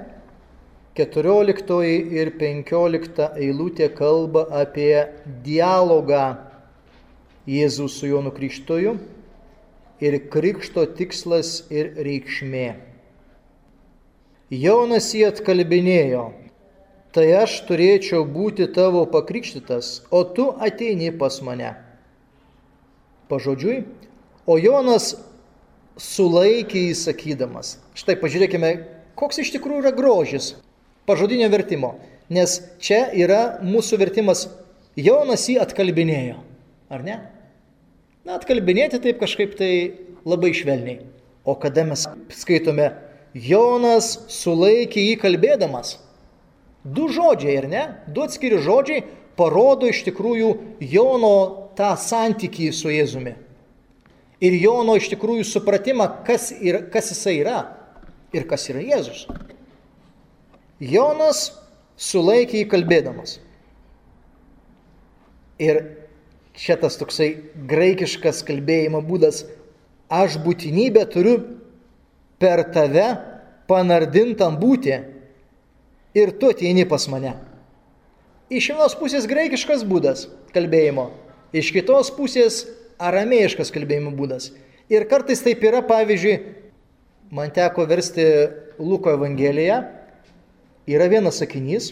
14 0.99 1.79
ir 2.19 2.33
15 2.37 3.29
eilutė 3.39 3.89
kalba 3.97 4.45
apie 4.61 5.07
dialogą 5.45 6.25
Jėzus 7.49 7.95
su 8.01 8.11
Jonu 8.11 8.33
Krikštoju 8.35 8.99
ir 10.05 10.17
krikšto 10.29 10.85
tikslas 10.99 11.63
ir 11.73 11.95
reikšmė. 12.05 12.67
Jonas 14.53 15.11
jį 15.17 15.27
atkalbinėjo, 15.29 16.27
tai 17.17 17.27
aš 17.41 17.63
turėčiau 17.69 18.25
būti 18.29 18.69
tavo 18.75 19.05
pakrikštytas, 19.09 20.09
o 20.11 20.25
tu 20.25 20.51
ateini 20.61 21.11
pas 21.13 21.41
mane. 21.45 21.75
Pažodžiui, 23.29 23.83
o 24.49 24.57
Jonas 24.61 25.15
sulaikė 25.99 26.89
įsakydamas. 26.93 27.77
Štai 27.99 28.17
pažiūrėkime, 28.21 28.73
koks 29.19 29.43
iš 29.43 29.53
tikrųjų 29.57 29.83
yra 29.83 29.93
grožis 29.97 30.55
pažodinio 31.09 31.49
vertimo. 31.53 31.97
Nes 32.29 32.59
čia 32.85 33.07
yra 33.17 33.59
mūsų 33.65 33.99
vertimas 34.01 34.47
Jonas 34.99 35.47
jį 35.49 35.57
atkalbinėjo. 35.65 36.43
Ar 36.93 37.05
ne? 37.05 37.17
Na, 38.29 38.37
atkalbinėti 38.37 39.01
taip 39.01 39.21
kažkaip 39.23 39.55
tai 39.57 39.73
labai 40.29 40.53
švelniai. 40.57 41.01
O 41.49 41.55
kada 41.57 41.87
mes 41.89 42.05
skaitome 42.37 42.91
Jonas 43.33 44.11
sulaikė 44.33 45.01
jį 45.07 45.17
kalbėdamas. 45.23 45.97
Du 46.85 47.09
žodžiai, 47.13 47.59
ar 47.63 47.69
ne? 47.69 47.83
Du 48.07 48.23
atskiri 48.25 48.61
žodžiai 48.63 49.05
parodo 49.39 49.91
iš 49.91 50.05
tikrųjų 50.07 50.55
Jono 50.83 51.37
tą 51.79 51.93
santykį 51.99 52.73
su 52.75 52.91
Jėzumi 52.93 53.37
ir 54.41 54.55
Jono 54.59 54.97
iš 54.99 55.11
tikrųjų 55.13 55.47
supratimą, 55.47 56.09
kas, 56.27 56.51
ir, 56.53 56.85
kas 56.93 57.11
jisai 57.13 57.39
yra 57.41 57.59
ir 58.35 58.47
kas 58.49 58.69
yra 58.71 58.83
Jėzus. 58.85 59.27
Jonas 60.79 61.49
sulaikė 61.99 62.63
jį 62.63 62.69
kalbėdamas. 62.71 63.39
Ir 65.59 65.81
čia 66.55 66.77
tas 66.79 66.99
toksai 67.01 67.33
graikiškas 67.71 68.45
kalbėjimo 68.47 69.01
būdas, 69.03 69.43
aš 70.07 70.39
būtinybę 70.45 71.03
turiu 71.11 71.41
per 72.39 72.63
tave 72.75 73.09
panardintam 73.69 74.55
būti 74.61 74.95
ir 76.15 76.33
tu 76.39 76.51
ateini 76.53 76.87
pas 76.89 77.05
mane. 77.11 77.35
Iš 78.49 78.71
vienos 78.73 78.95
pusės 78.97 79.27
graikiškas 79.29 79.85
būdas 79.85 80.27
kalbėjimo, 80.55 81.11
iš 81.53 81.69
kitos 81.75 82.09
pusės 82.17 82.63
aramėjiškas 82.97 83.73
kalbėjimo 83.75 84.15
būdas. 84.17 84.53
Ir 84.89 85.05
kartais 85.11 85.43
taip 85.45 85.61
yra, 85.69 85.83
pavyzdžiui, 85.85 86.39
man 87.31 87.53
teko 87.53 87.85
versti 87.89 88.25
Luko 88.81 89.13
Evangeliją, 89.13 89.83
yra 90.89 91.11
vienas 91.13 91.43
sakinys, 91.43 91.91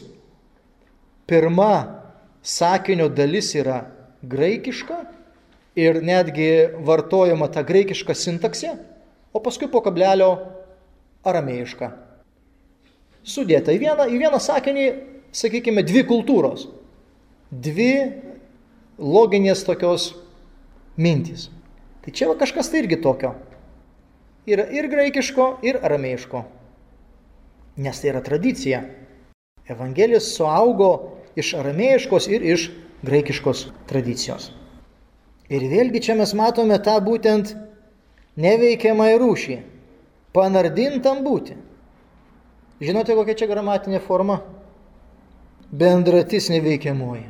pirma 1.28 2.00
sakinio 2.40 3.10
dalis 3.12 3.52
yra 3.58 3.82
graikiška 4.24 5.02
ir 5.76 6.00
netgi 6.00 6.48
vartojama 6.88 7.50
ta 7.52 7.60
graikiška 7.66 8.16
sintaksė, 8.16 8.72
o 9.36 9.44
paskui 9.44 9.68
po 9.68 9.84
kablelio 9.84 10.30
aramėjiška. 11.26 12.05
Sudėta 13.26 13.74
į 13.74 13.80
vieną, 13.82 14.06
į 14.06 14.20
vieną 14.22 14.38
sakinį, 14.42 14.86
sakykime, 15.34 15.82
dvi 15.86 16.04
kultūros, 16.06 16.68
dvi 17.50 17.92
loginės 18.98 19.64
tokios 19.66 20.12
mintys. 20.96 21.48
Tai 22.04 22.14
čia 22.14 22.30
va 22.30 22.36
kažkas 22.38 22.70
tai 22.70 22.84
irgi 22.84 23.00
tokio. 23.02 23.34
Yra 24.46 24.68
ir 24.70 24.86
graikiško, 24.86 25.56
ir 25.66 25.80
aramėjiško. 25.82 26.44
Nes 27.82 27.98
tai 28.00 28.12
yra 28.12 28.22
tradicija. 28.24 28.84
Evangelijas 29.66 30.30
suaugo 30.36 30.90
iš 31.36 31.56
aramėjiškos 31.58 32.28
ir 32.30 32.46
iš 32.54 32.68
graikiškos 33.04 33.66
tradicijos. 33.90 34.52
Ir 35.50 35.66
vėlgi 35.70 36.02
čia 36.06 36.14
mes 36.18 36.32
matome 36.38 36.78
tą 36.82 36.94
būtent 37.02 37.52
neveikiamą 38.38 39.10
rūšį. 39.18 39.58
Panardintam 40.34 41.22
būti. 41.26 41.58
Žinote, 42.76 43.14
kokia 43.16 43.32
čia 43.40 43.46
gramatinė 43.48 44.02
forma? 44.04 44.42
Bendratis 45.72 46.50
neveikiamoji. 46.52 47.24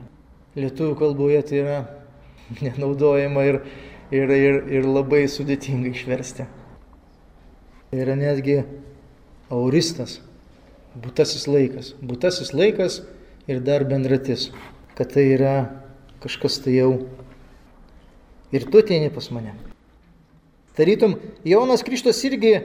Lietuvių 0.58 0.96
kalboje 0.98 1.42
tai 1.46 1.60
yra 1.60 1.76
nenaudojama 2.64 3.44
ir, 3.46 3.60
ir, 4.10 4.32
ir, 4.34 4.58
ir 4.78 4.88
labai 4.90 5.22
sudėtinga 5.30 5.92
išversti. 5.92 6.48
Tai 7.92 8.00
yra 8.02 8.16
netgi 8.18 8.56
auristas, 9.54 10.18
būtasis 10.98 11.46
laikas. 11.46 11.92
Būtasis 12.02 12.50
laikas 12.50 13.04
ir 13.46 13.62
dar 13.62 13.86
bendratis, 13.86 14.48
kad 14.98 15.14
tai 15.14 15.28
yra 15.36 15.54
kažkas 16.24 16.58
tai 16.64 16.74
jau. 16.80 16.90
Ir 18.50 18.66
tu 18.66 18.82
ateini 18.82 19.14
pas 19.14 19.30
mane. 19.30 19.54
Tarytum, 20.74 21.14
Jonas 21.46 21.86
Kristus 21.86 22.18
irgi 22.26 22.56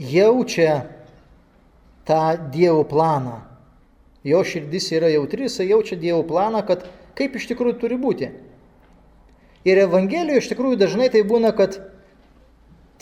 jaučia 0.00 0.80
tą 2.08 2.50
Dievo 2.54 2.84
planą. 2.88 3.40
Jo 4.24 4.42
širdis 4.46 4.90
yra 4.94 5.10
jautri, 5.10 5.48
jisai 5.48 5.68
jaučia 5.70 5.98
Dievo 5.98 6.22
planą, 6.26 6.62
kad 6.66 6.86
kaip 7.18 7.36
iš 7.38 7.48
tikrųjų 7.50 7.78
turi 7.80 7.98
būti. 7.98 8.30
Ir 9.66 9.78
Evangelijoje 9.84 10.42
iš 10.42 10.50
tikrųjų 10.50 10.78
dažnai 10.80 11.08
tai 11.14 11.22
būna, 11.26 11.52
kad 11.54 11.78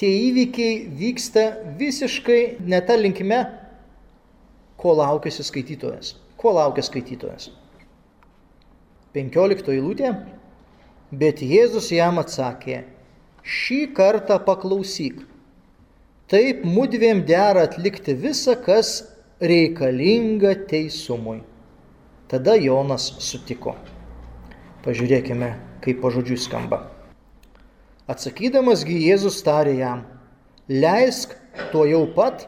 tie 0.01 0.11
įvykiai 0.29 0.85
vyksta 0.97 1.47
visiškai 1.81 2.41
ne 2.65 2.81
tą 2.85 2.97
linkme, 3.01 3.41
ko 4.81 4.97
laukiasi 4.97 5.45
skaitytojas. 5.45 6.15
Ko 6.41 6.53
laukia 6.57 6.85
skaitytojas? 6.85 7.51
15 9.17 9.73
eilutė. 9.75 10.15
Bet 11.11 11.41
Jėzus 11.43 11.89
jam 11.91 12.21
atsakė, 12.23 12.85
šį 13.43 13.81
kartą 13.97 14.37
paklausyk. 14.47 15.25
Taip 16.31 16.63
mudviem 16.65 17.25
dera 17.27 17.65
atlikti 17.67 18.15
visą, 18.15 18.55
kas 18.63 19.03
reikalinga 19.43 20.53
teisumui. 20.71 21.41
Tada 22.31 22.55
Jonas 22.55 23.09
sutiko. 23.19 23.75
Pažiūrėkime 24.85 25.49
kaip 25.83 25.99
pažodžiui 26.05 26.39
skamba. 26.39 26.85
Atsakydamasgi 28.11 29.01
Jėzus 29.09 29.41
tarė 29.47 29.75
jam, 29.81 30.05
leisk 30.71 31.35
to 31.73 31.83
jau 31.91 32.05
pat, 32.15 32.47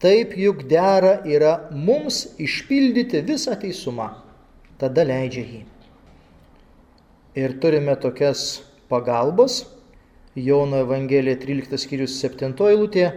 taip 0.00 0.32
juk 0.36 0.64
dera 0.70 1.18
yra 1.28 1.68
mums 1.72 2.22
išpildyti 2.40 3.20
visą 3.28 3.58
teisumą. 3.60 4.08
Tada 4.80 5.04
leidžia 5.04 5.44
jį. 5.44 5.60
Ir 7.36 7.58
turime 7.60 7.94
tokias 8.00 8.62
pagalbas. 8.88 9.60
Jono 10.34 10.78
Evangelija 10.78 11.34
13 11.40 11.78
skyrius 11.82 12.20
7 12.22 12.54
eilutė. 12.70 13.08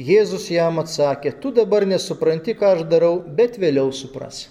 Jėzus 0.00 0.48
jam 0.50 0.80
atsakė, 0.80 1.34
tu 1.38 1.52
dabar 1.54 1.84
nesupranti, 1.86 2.54
ką 2.58 2.70
aš 2.78 2.80
darau, 2.90 3.18
bet 3.20 3.60
vėliau 3.62 3.92
suprasi. 3.94 4.48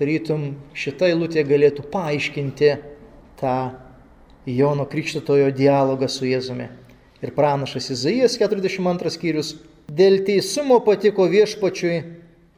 Tarytum 0.00 0.54
šitą 0.74 1.10
eilutę 1.12 1.44
galėtų 1.44 1.84
paaiškinti 1.92 2.70
tą 3.38 3.54
Jono 4.48 4.86
Krikštitojo 4.88 5.52
dialogą 5.54 6.08
su 6.08 6.24
Jėzumi. 6.24 6.70
Ir 7.20 7.34
pranašas 7.36 7.90
Izaijas 7.92 8.38
42 8.40 9.12
skyrius 9.12 9.52
dėl 9.92 10.22
teisumo 10.24 10.80
patiko 10.82 11.28
viešpačiui 11.28 12.00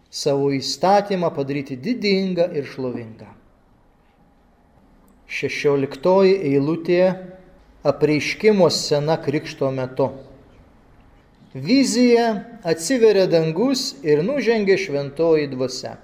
savo 0.09 0.53
įstatymą 0.55 1.33
padaryti 1.35 1.77
didingą 1.77 2.46
ir 2.55 2.70
šlovingą. 2.70 3.27
16 5.27 6.14
eilutė 6.53 7.03
apreiškimo 7.82 8.70
scena 8.70 9.16
krikšto 9.22 9.70
metu. 9.70 10.08
Vizija 11.54 12.44
atsiveria 12.62 13.26
dangus 13.26 13.94
ir 14.02 14.22
nužengia 14.24 14.78
šventoji 14.78 15.50
dvasia. 15.52 15.96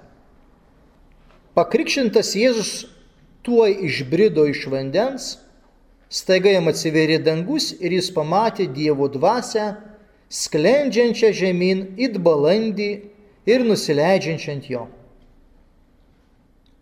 Pakrikščintas 1.57 2.35
Jėzus 2.37 2.73
tuoj 3.43 3.73
išbrido 3.87 4.45
iš 4.51 4.67
vandens, 4.69 5.29
staiga 6.09 6.53
jam 6.53 6.69
atsiverė 6.69 7.17
dangus 7.25 7.71
ir 7.79 7.95
jis 7.97 8.11
pamatė 8.13 8.67
Dievo 8.75 9.07
dvasę, 9.09 9.71
sklendžiančią 10.29 11.31
žemyn 11.33 11.81
it 11.97 12.19
balandį 12.21 12.91
ir 13.49 13.65
nusileidžiančią 13.65 14.53
ant 14.53 14.69
jo. 14.69 14.85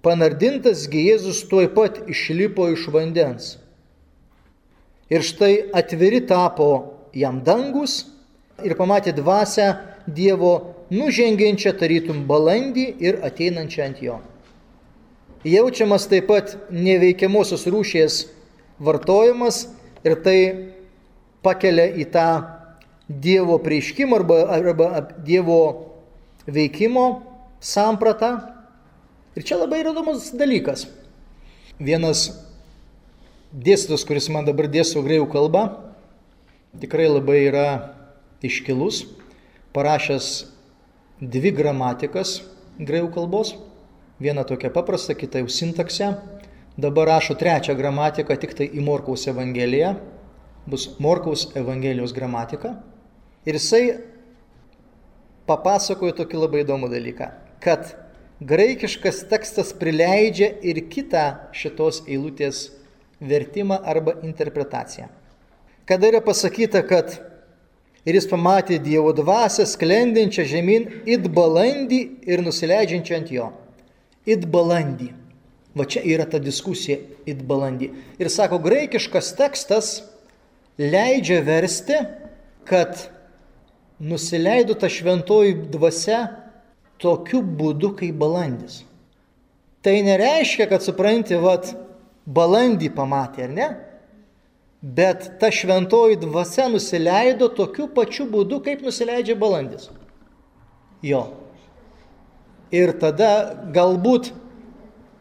Panardintas 0.03 0.83
Jėzus 0.91 1.45
tuoj 1.47 1.71
pat 1.77 2.03
išlipo 2.11 2.67
iš 2.73 2.89
vandens. 2.91 3.55
Ir 5.09 5.23
štai 5.23 5.69
atviri 5.73 6.21
tapo 6.27 6.69
jam 7.15 7.39
dangus 7.43 8.05
ir 8.63 8.75
pamatė 8.75 9.13
dvasę 9.15 9.67
Dievo 10.07 10.53
nužengiančią 10.91 11.73
tarytum 11.79 12.23
balandį 12.27 12.85
ir 13.03 13.19
ateinančią 13.27 13.85
ant 13.85 14.01
jo. 14.03 14.19
Jaučiamas 15.47 16.07
taip 16.11 16.27
pat 16.31 16.55
neveikiamosios 16.71 17.67
rūšies 17.67 18.21
vartojimas 18.83 19.65
ir 20.03 20.15
tai 20.23 20.39
pakelia 21.43 21.89
į 21.95 22.07
tą 22.11 22.27
Dievo 23.07 23.55
prieškimo 23.63 24.17
arba, 24.19 24.41
arba 24.51 24.87
Dievo 25.23 25.59
veikimo 26.47 27.05
sampratą. 27.63 28.33
Ir 29.37 29.45
čia 29.47 29.59
labai 29.59 29.83
įdomus 29.83 30.33
dalykas. 30.35 30.87
Vienas 31.79 32.31
dėstytojas, 33.57 34.05
kuris 34.05 34.29
man 34.33 34.45
dabar 34.45 34.69
dėsto 34.69 35.01
greikų 35.05 35.29
kalbą, 35.33 35.63
tikrai 36.77 37.07
labai 37.09 37.39
yra 37.47 37.67
iškilus, 38.45 39.05
parašęs 39.73 40.27
dvi 41.21 41.51
gramatikas 41.57 42.41
greikų 42.77 43.09
kalbos, 43.15 43.55
viena 44.21 44.45
tokia 44.45 44.69
paprasta, 44.73 45.17
kita 45.17 45.41
jau 45.41 45.49
sintaksė. 45.49 46.13
Dabar 46.77 47.09
rašo 47.09 47.33
trečią 47.33 47.73
gramatiką 47.73 48.35
tik 48.37 48.53
tai 48.53 48.67
į 48.69 48.83
Morkaus 48.85 49.25
Evangeliją, 49.29 49.95
bus 50.69 50.91
Morkaus 51.01 51.47
Evangelijos 51.57 52.13
gramatika. 52.13 52.75
Ir 53.49 53.57
jisai 53.57 53.97
papasakojo 55.49 56.13
tokį 56.19 56.43
labai 56.43 56.61
įdomų 56.61 56.91
dalyką, 56.91 57.31
kad 57.63 57.95
graikiškas 58.45 59.23
tekstas 59.31 59.71
prileidžia 59.73 60.51
ir 60.61 60.83
kitą 60.91 61.49
šitos 61.57 62.03
eilutės 62.05 62.67
vertimą 63.21 63.79
arba 63.83 64.17
interpretaciją. 64.23 65.07
Kada 65.85 66.07
yra 66.07 66.21
pasakyta, 66.21 66.81
kad 66.83 67.15
ir 68.07 68.17
jis 68.17 68.27
pamatė 68.27 68.79
Dievo 68.83 69.13
dvasę 69.15 69.65
sklendinčią 69.67 70.43
žemyn 70.47 70.89
it 71.07 71.29
balandį 71.31 72.01
ir 72.27 72.43
nusileidžiančią 72.43 73.21
ant 73.21 73.31
jo. 73.31 73.47
It 74.27 74.45
balandį. 74.51 75.13
Va 75.77 75.85
čia 75.87 76.03
yra 76.03 76.25
ta 76.27 76.41
diskusija 76.43 76.99
it 77.29 77.43
balandį. 77.47 77.91
Ir 78.19 78.29
sako, 78.33 78.59
graikiškas 78.63 79.31
tekstas 79.37 79.91
leidžia 80.77 81.39
versti, 81.45 82.01
kad 82.67 83.07
nusileido 83.99 84.75
ta 84.75 84.89
šventoji 84.91 85.55
dvasia 85.71 86.25
tokiu 87.01 87.41
būdu 87.41 87.93
kaip 87.97 88.17
balandis. 88.19 88.81
Tai 89.81 89.95
nereiškia, 90.03 90.67
kad 90.67 90.83
supranti, 90.83 91.37
vad, 91.39 91.69
balandį 92.27 92.91
pamatė, 92.95 93.47
ar 93.47 93.53
ne? 93.55 93.67
Bet 94.81 95.39
ta 95.41 95.49
šventoji 95.51 96.19
dvasia 96.21 96.67
nusileido 96.69 97.49
tokiu 97.55 97.87
pačiu 97.93 98.27
būdu, 98.29 98.61
kaip 98.65 98.83
nusileidžia 98.85 99.35
balandis. 99.39 99.89
Jo. 101.03 101.23
Ir 102.73 102.91
tada 102.99 103.55
galbūt 103.73 104.33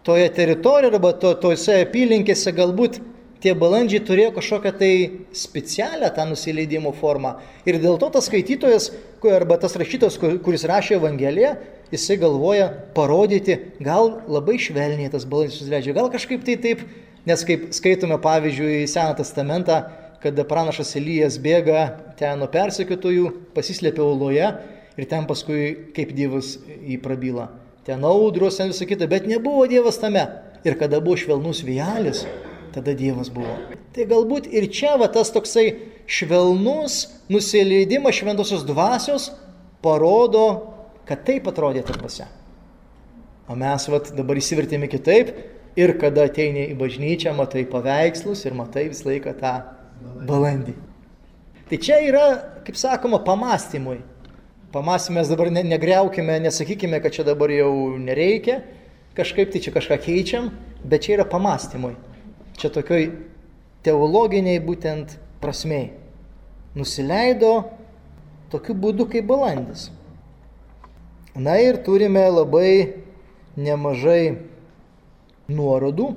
toje 0.07 0.27
teritorijoje 0.35 0.93
arba 0.95 1.13
to, 1.17 1.33
tose 1.41 1.79
apylinkėse 1.87 2.53
galbūt 2.55 3.01
tie 3.43 3.55
balandžiai 3.59 4.03
turėjo 4.05 4.35
kažkokią 4.37 4.73
tai 4.79 4.93
specialią 5.37 6.11
tą 6.15 6.27
nusileidimo 6.29 6.93
formą. 6.97 7.37
Ir 7.69 7.81
dėl 7.83 7.99
to 8.03 8.11
tas 8.13 8.29
skaitytojas, 8.29 8.91
arba 9.27 9.59
tas 9.63 9.75
rašytojas, 9.79 10.19
kuris 10.45 10.67
rašė 10.69 10.99
Evangeliją, 11.01 11.57
jisai 11.93 12.19
galvoja 12.21 12.71
parodyti, 12.97 13.59
gal 13.81 14.23
labai 14.29 14.59
švelniai 14.63 15.13
tas 15.13 15.27
balandis 15.29 15.61
nusileidžia, 15.61 15.97
gal 15.97 16.11
kažkaip 16.13 16.45
tai 16.47 16.57
taip 16.63 16.87
Nes 17.27 17.43
kaip 17.43 17.73
skaitome 17.75 18.15
pavyzdžiui 18.23 18.87
Seną 18.87 19.17
testamentą, 19.19 19.81
kada 20.23 20.45
pranašas 20.47 20.95
Elijas 20.95 21.41
bėga 21.43 21.81
ten 22.19 22.39
nuo 22.39 22.47
persekiotojų, 22.47 23.33
pasislėpia 23.57 24.05
uloje 24.05 24.51
ir 24.95 25.09
ten 25.11 25.27
paskui 25.27 25.91
kaip 25.97 26.13
Dievas 26.15 26.53
jį 26.63 27.01
prabyla. 27.03 27.49
Ten 27.87 28.07
audros, 28.07 28.61
ten 28.61 28.71
visą 28.71 28.87
kitą, 28.87 29.09
bet 29.11 29.27
nebuvo 29.27 29.67
Dievas 29.67 29.99
tame. 29.99 30.23
Ir 30.63 30.79
kada 30.79 31.01
buvo 31.03 31.19
švelnus 31.19 31.65
vėjelis, 31.67 32.23
tada 32.75 32.95
Dievas 32.95 33.33
buvo. 33.35 33.59
Tai 33.95 34.07
galbūt 34.07 34.47
ir 34.47 34.71
čia 34.71 34.95
va 35.03 35.11
tas 35.11 35.35
toksai 35.35 35.73
švelnus 36.07 37.09
nusileidimas 37.27 38.21
šventosios 38.23 38.63
dvasios 38.71 39.33
parodo, 39.83 40.47
kad 41.09 41.25
taip 41.27 41.47
atrodė 41.51 41.85
ta 41.87 41.97
dvasia. 41.97 42.27
O 43.47 43.55
mes 43.59 43.87
vat, 43.93 44.11
dabar 44.17 44.39
įsivertėme 44.41 44.89
kitaip 44.91 45.35
Ir 45.77 45.93
kada 46.01 46.25
ateini 46.25 46.71
į 46.71 46.75
bažnyčią, 46.81 47.35
matai 47.37 47.67
paveikslus 47.69 48.47
ir 48.49 48.55
matai 48.57 48.87
visą 48.89 49.11
laiką 49.11 49.35
tą 49.37 49.53
balandį. 50.25 50.73
Tai 51.69 51.79
čia 51.85 51.99
yra, 52.01 52.23
kaip 52.65 52.79
sakoma, 52.81 53.21
pamastymui. 53.25 53.99
Pamastymės 54.73 55.29
dabar 55.29 55.51
ne, 55.53 55.61
negreukime, 55.69 56.39
nesakykime, 56.47 56.97
kad 57.05 57.13
čia 57.13 57.27
dabar 57.29 57.53
jau 57.53 57.69
nereikia, 58.01 58.63
kažkaip 59.19 59.53
tai 59.53 59.61
čia 59.67 59.75
kažką 59.75 60.01
keičiam, 60.07 60.49
bet 60.81 61.05
čia 61.05 61.19
yra 61.19 61.29
pamastymui. 61.29 61.93
Čia 62.57 62.73
tokioj 62.73 63.11
teologiniai 63.85 64.63
būtent 64.65 65.19
prasmei. 65.45 65.91
Nusileido 66.77 67.53
tokiu 68.49 68.73
būdu 68.81 69.11
kaip 69.13 69.29
balandis. 69.29 69.91
Na 71.37 71.59
ir 71.61 71.77
turime 71.85 72.23
labai 72.33 72.97
nemažai 73.61 74.39
nuorodų 75.53 76.15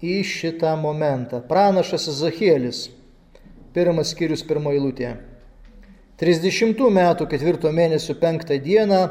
į 0.00 0.22
šitą 0.24 0.72
momentą. 0.80 1.42
Pranašas 1.44 2.08
Zachielis, 2.16 2.86
pirmas 3.76 4.14
skyrius 4.16 4.40
pirmoji 4.48 4.80
lūtė. 4.80 5.12
30 6.22 6.80
metų 6.96 7.28
ketvirto 7.28 7.68
mėnesio 7.76 8.16
penktą 8.16 8.56
dieną, 8.62 9.02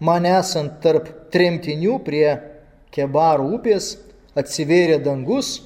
man 0.00 0.24
esant 0.30 0.80
tarp 0.80 1.10
tremtinių 1.34 2.00
prie 2.06 2.26
Kebarų 2.92 3.52
upės, 3.58 3.98
atsivėrė 4.36 5.02
dangus 5.04 5.58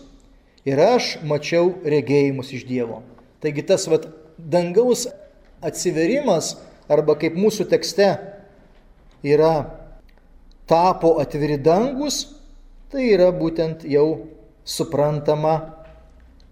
ir 0.67 0.83
aš 0.83 1.17
mačiau 1.23 1.77
regėjimus 1.87 2.51
iš 2.59 2.67
Dievo. 2.67 3.05
Taigi 3.39 3.63
tas 3.67 3.87
vat, 3.91 4.11
dangaus 4.39 5.07
atsiverimas, 5.63 6.57
arba 6.91 7.15
kaip 7.19 7.39
mūsų 7.39 7.67
tekste 7.71 8.17
yra 9.27 9.55
tapo 10.71 11.17
atviri 11.23 11.59
dangus, 11.59 12.25
tai 12.91 13.11
yra 13.15 13.33
būtent 13.35 13.85
jau 13.91 14.29
suprantama 14.67 15.57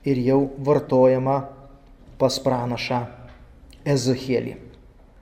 ir 0.07 0.21
jau 0.23 0.41
vartojama 0.59 1.39
pas 2.19 2.39
pranašą 2.43 3.05
Ezachielį. 3.85 4.57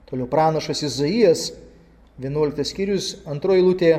Toliau 0.09 0.29
pranašas 0.31 0.83
Izaijas, 0.87 1.51
11 2.21 2.69
skyrius, 2.69 3.15
antroji 3.27 3.65
lūtė, 3.65 3.93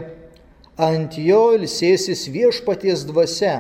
ant 0.78 1.18
jo 1.18 1.42
ilsėsis 1.58 2.28
viešpaties 2.32 3.04
dvasia, 3.10 3.56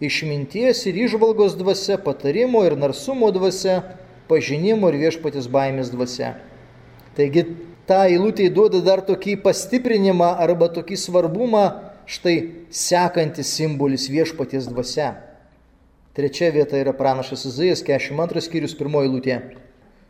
išminties 0.00 0.84
ir 0.90 1.00
išvalgos 1.06 1.58
dvasia, 1.58 1.98
patarimo 2.00 2.62
ir 2.66 2.78
narsumo 2.78 3.30
dvasia, 3.34 3.82
pažinimo 4.30 4.90
ir 4.92 5.00
viešpaties 5.02 5.50
baimės 5.52 5.92
dvasia. 5.92 6.34
Taigi 7.18 7.44
ta 7.88 8.04
eilutė 8.08 8.48
duoda 8.54 8.80
dar 8.84 9.02
tokį 9.04 9.38
pastiprinimą 9.44 10.34
arba 10.44 10.70
tokį 10.72 10.98
svarbumą 11.00 11.64
štai 12.10 12.36
sekantis 12.70 13.52
simbolis 13.56 14.08
viešpaties 14.12 14.68
dvasia. 14.70 15.14
Trečia 16.14 16.52
vieta 16.54 16.78
yra 16.78 16.92
pranašas 16.94 17.42
Izaijas, 17.48 17.82
42 17.82 18.44
skyrius, 18.44 18.76
pirmoji 18.78 19.10
lūtė. 19.10 19.38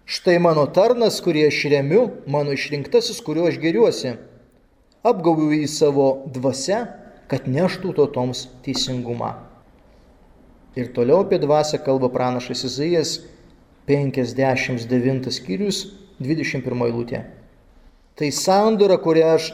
Štai 0.04 0.36
mano 0.42 0.66
tarnas, 0.68 1.16
kurį 1.24 1.46
aš 1.48 1.62
remiu, 1.72 2.02
mano 2.28 2.52
išrinktasis, 2.52 3.22
kuriuo 3.24 3.46
aš 3.48 3.56
geriuosi. 3.62 4.18
Apgaubiu 5.04 5.48
į 5.56 5.64
savo 5.72 6.08
dvasę, 6.34 6.82
kad 7.32 7.48
neštų 7.48 7.94
tautoms 7.96 8.50
teisingumą. 8.66 9.32
Ir 10.76 10.90
toliau 10.92 11.22
apie 11.24 11.38
dvasę 11.40 11.80
kalba 11.80 12.10
pranašas 12.12 12.66
Izaijas, 12.68 13.14
59 13.88 15.32
skyrius, 15.32 15.86
21 16.20 16.92
lūtė. 16.92 17.24
Tai 18.14 18.30
sandora, 18.30 18.94
kurią 19.02 19.30
aš 19.34 19.48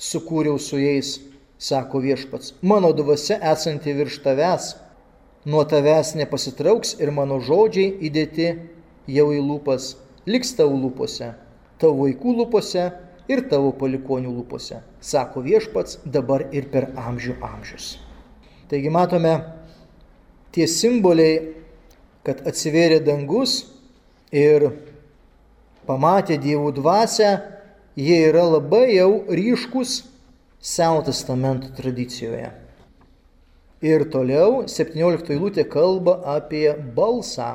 sukūriau 0.00 0.58
su 0.58 0.80
jais 0.80 1.12
sako 1.62 2.00
viešpats, 2.02 2.56
mano 2.66 2.90
dvasia 2.96 3.36
esanti 3.52 3.92
virš 3.94 4.16
tavęs, 4.24 4.72
nuo 5.46 5.62
tavęs 5.68 6.16
nepasitrauks 6.18 6.96
ir 6.98 7.12
mano 7.14 7.38
žodžiai 7.38 7.92
įdėti 8.08 8.48
jau 9.14 9.28
į 9.30 9.38
lūpas, 9.44 9.92
liks 10.26 10.56
tavo 10.58 10.74
lūpose, 10.80 11.28
tavo 11.78 12.00
vaikų 12.00 12.34
lūpose 12.40 12.88
ir 13.30 13.44
tavo 13.52 13.70
palikonių 13.78 14.34
lūpose, 14.40 14.80
sako 14.98 15.44
viešpats 15.46 16.00
dabar 16.02 16.48
ir 16.50 16.66
per 16.72 16.88
amžių 16.98 17.36
amžius. 17.46 17.92
Taigi 18.66 18.90
matome 18.90 19.36
tie 20.50 20.66
simboliai, 20.66 21.54
kad 22.26 22.42
atsivėrė 22.42 22.98
dangus 23.06 23.68
ir 24.34 24.66
pamatė 25.86 26.42
dievų 26.42 26.74
dvasę, 26.82 27.30
jie 28.00 28.20
yra 28.30 28.46
labai 28.48 28.96
jau 28.96 29.24
ryškus 29.28 30.06
Seno 30.60 31.00
testamento 31.00 31.70
tradicijoje. 31.76 32.50
Ir 33.80 34.02
toliau 34.12 34.66
17 34.68 35.30
eilutė 35.32 35.64
kalba 35.64 36.18
apie 36.34 36.74
balsą. 36.96 37.54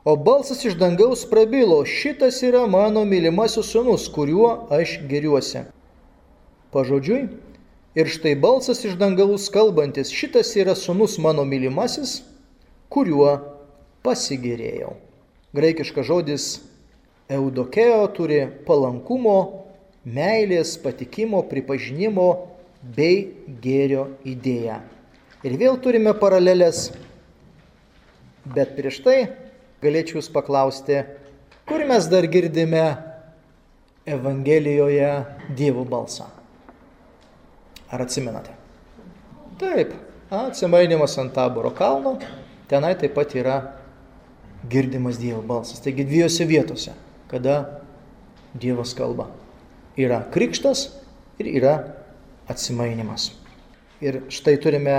O 0.00 0.14
balsas 0.16 0.62
iš 0.64 0.78
dangaus 0.80 1.26
prabilo, 1.28 1.82
šitas 1.84 2.38
yra 2.46 2.62
mano 2.70 3.02
mylimasis 3.04 3.68
sunus, 3.68 4.06
kuriuo 4.08 4.68
aš 4.72 4.94
geriuosi. 5.10 5.66
Pažodžiui, 6.72 7.26
ir 8.00 8.08
štai 8.08 8.32
balsas 8.40 8.80
iš 8.88 8.96
dangaus 8.96 9.50
kalbantis, 9.52 10.08
šitas 10.08 10.54
yra 10.56 10.72
sunus 10.72 11.18
mano 11.20 11.44
mylimasis, 11.44 12.22
kuriuo 12.88 13.34
pasigėrėjau. 14.06 14.94
Graikiškas 15.52 16.08
žodis 16.08 16.48
eudokeo 17.32 18.06
turi 18.14 18.44
palankumo, 18.66 19.38
meilės, 20.06 20.76
patikimo, 20.82 21.42
pripažinimo 21.50 22.28
bei 22.96 23.32
gėrio 23.62 24.06
idėją. 24.26 24.78
Ir 25.46 25.56
vėl 25.58 25.78
turime 25.82 26.14
paralelės, 26.16 26.90
bet 28.54 28.76
prieš 28.78 29.00
tai 29.04 29.18
galėčiau 29.82 30.20
jūs 30.20 30.30
paklausti, 30.32 31.02
kur 31.66 31.82
mes 31.86 32.06
dar 32.10 32.26
girdime 32.30 32.86
Evangelijoje 34.06 35.10
Dievo 35.58 35.82
balsą. 35.84 36.28
Ar 37.90 38.02
atsimenate? 38.02 38.54
Taip, 39.58 39.94
atsimainimas 40.30 41.16
ant 41.18 41.34
taboro 41.34 41.72
kalno, 41.74 42.16
tenai 42.70 42.94
taip 42.98 43.16
pat 43.18 43.34
yra 43.34 43.56
girdimas 44.70 45.18
Dievo 45.18 45.42
balsas. 45.46 45.82
Taigi 45.82 46.06
dviejose 46.06 46.46
vietose, 46.46 46.94
kada 47.30 47.80
Dievas 48.54 48.94
kalba. 48.94 49.28
Yra 49.96 50.22
krikštas 50.32 50.88
ir 51.38 51.46
yra 51.60 51.74
atsimainimas. 52.48 53.32
Ir 54.00 54.22
štai 54.28 54.56
turime 54.60 54.96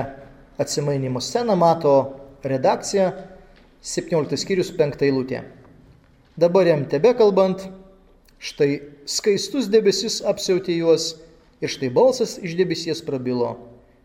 atsimainimo 0.57 1.21
sceną, 1.21 1.55
mato 1.55 1.93
redakcija 2.43 3.11
17 3.81 4.37
skyrius 4.37 4.71
5 4.73 5.05
eilutė. 5.05 5.43
Dabar 6.37 6.67
jam 6.67 6.85
tebe 6.89 7.13
kalbant, 7.17 7.63
štai 8.37 8.81
skaistus 9.09 9.69
debesis 9.73 10.19
apsiautė 10.25 10.75
juos 10.77 11.15
ir 11.61 11.71
štai 11.71 11.89
balsas 11.93 12.37
iš 12.41 12.57
debesies 12.57 13.01
prabilo. 13.05 13.55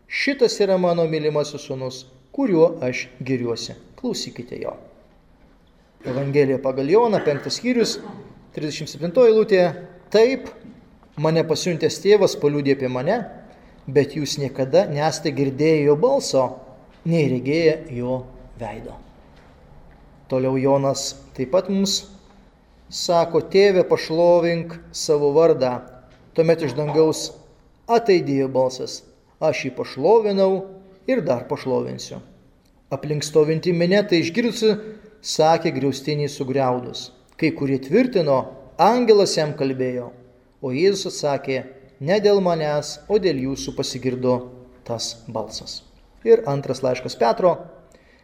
Šitas 0.07 0.59
yra 0.61 0.77
mano 0.77 1.05
mylimasis 1.09 1.65
sunus, 1.67 2.05
kuriuo 2.33 2.77
aš 2.85 3.07
giriuosi. 3.21 3.77
Klausykite 3.97 4.61
jo. 4.61 4.75
Evangelija 6.05 6.59
pagal 6.59 6.89
Joną, 6.89 7.19
5 7.23 7.47
skyrius, 7.53 7.97
37 8.55 9.23
eilutė. 9.23 9.61
Taip, 10.11 10.49
mane 11.15 11.45
pasiuntęs 11.47 12.01
tėvas 12.03 12.35
paliūdė 12.41 12.75
apie 12.75 12.89
mane, 12.91 13.21
bet 13.87 14.17
jūs 14.17 14.35
niekada 14.41 14.83
nesate 14.91 15.31
girdėję 15.31 15.85
jo 15.87 15.95
balso, 15.99 16.43
nei 17.07 17.29
regėję 17.31 17.77
jo 17.95 18.17
veido. 18.59 18.97
Toliau 20.27 20.59
Jonas 20.59 21.13
taip 21.37 21.53
pat 21.55 21.69
mums 21.71 22.01
sako, 22.91 23.39
tėve 23.53 23.85
pašlovink 23.87 24.75
savo 24.91 25.31
vardą. 25.35 25.77
Tuomet 26.35 26.65
iš 26.67 26.75
dangaus 26.75 27.29
ateidėjo 27.87 28.49
balsas, 28.51 29.01
aš 29.39 29.67
jį 29.69 29.73
pašlovinau 29.79 30.51
ir 31.07 31.23
dar 31.23 31.47
pašlovinsiu. 31.47 32.19
Aplink 32.93 33.23
stovinti 33.25 33.71
minė 33.73 34.03
tai 34.09 34.19
išgirdusi, 34.21 34.75
sakė 35.23 35.71
griaustinį 35.75 36.27
sugriaudus. 36.29 37.11
Kai 37.39 37.53
kurie 37.57 37.79
tvirtino, 37.81 38.39
angelas 38.77 39.37
jam 39.39 39.55
kalbėjo, 39.57 40.11
o 40.61 40.71
Jėzus 40.75 41.09
atsakė, 41.11 41.63
ne 42.03 42.19
dėl 42.23 42.43
manęs, 42.43 42.99
o 43.09 43.17
dėl 43.19 43.39
jūsų 43.49 43.73
pasigirdo 43.79 44.35
tas 44.87 45.15
balsas. 45.27 45.81
Ir 46.27 46.43
antras 46.47 46.83
laiškas 46.83 47.17
Petro, 47.19 47.57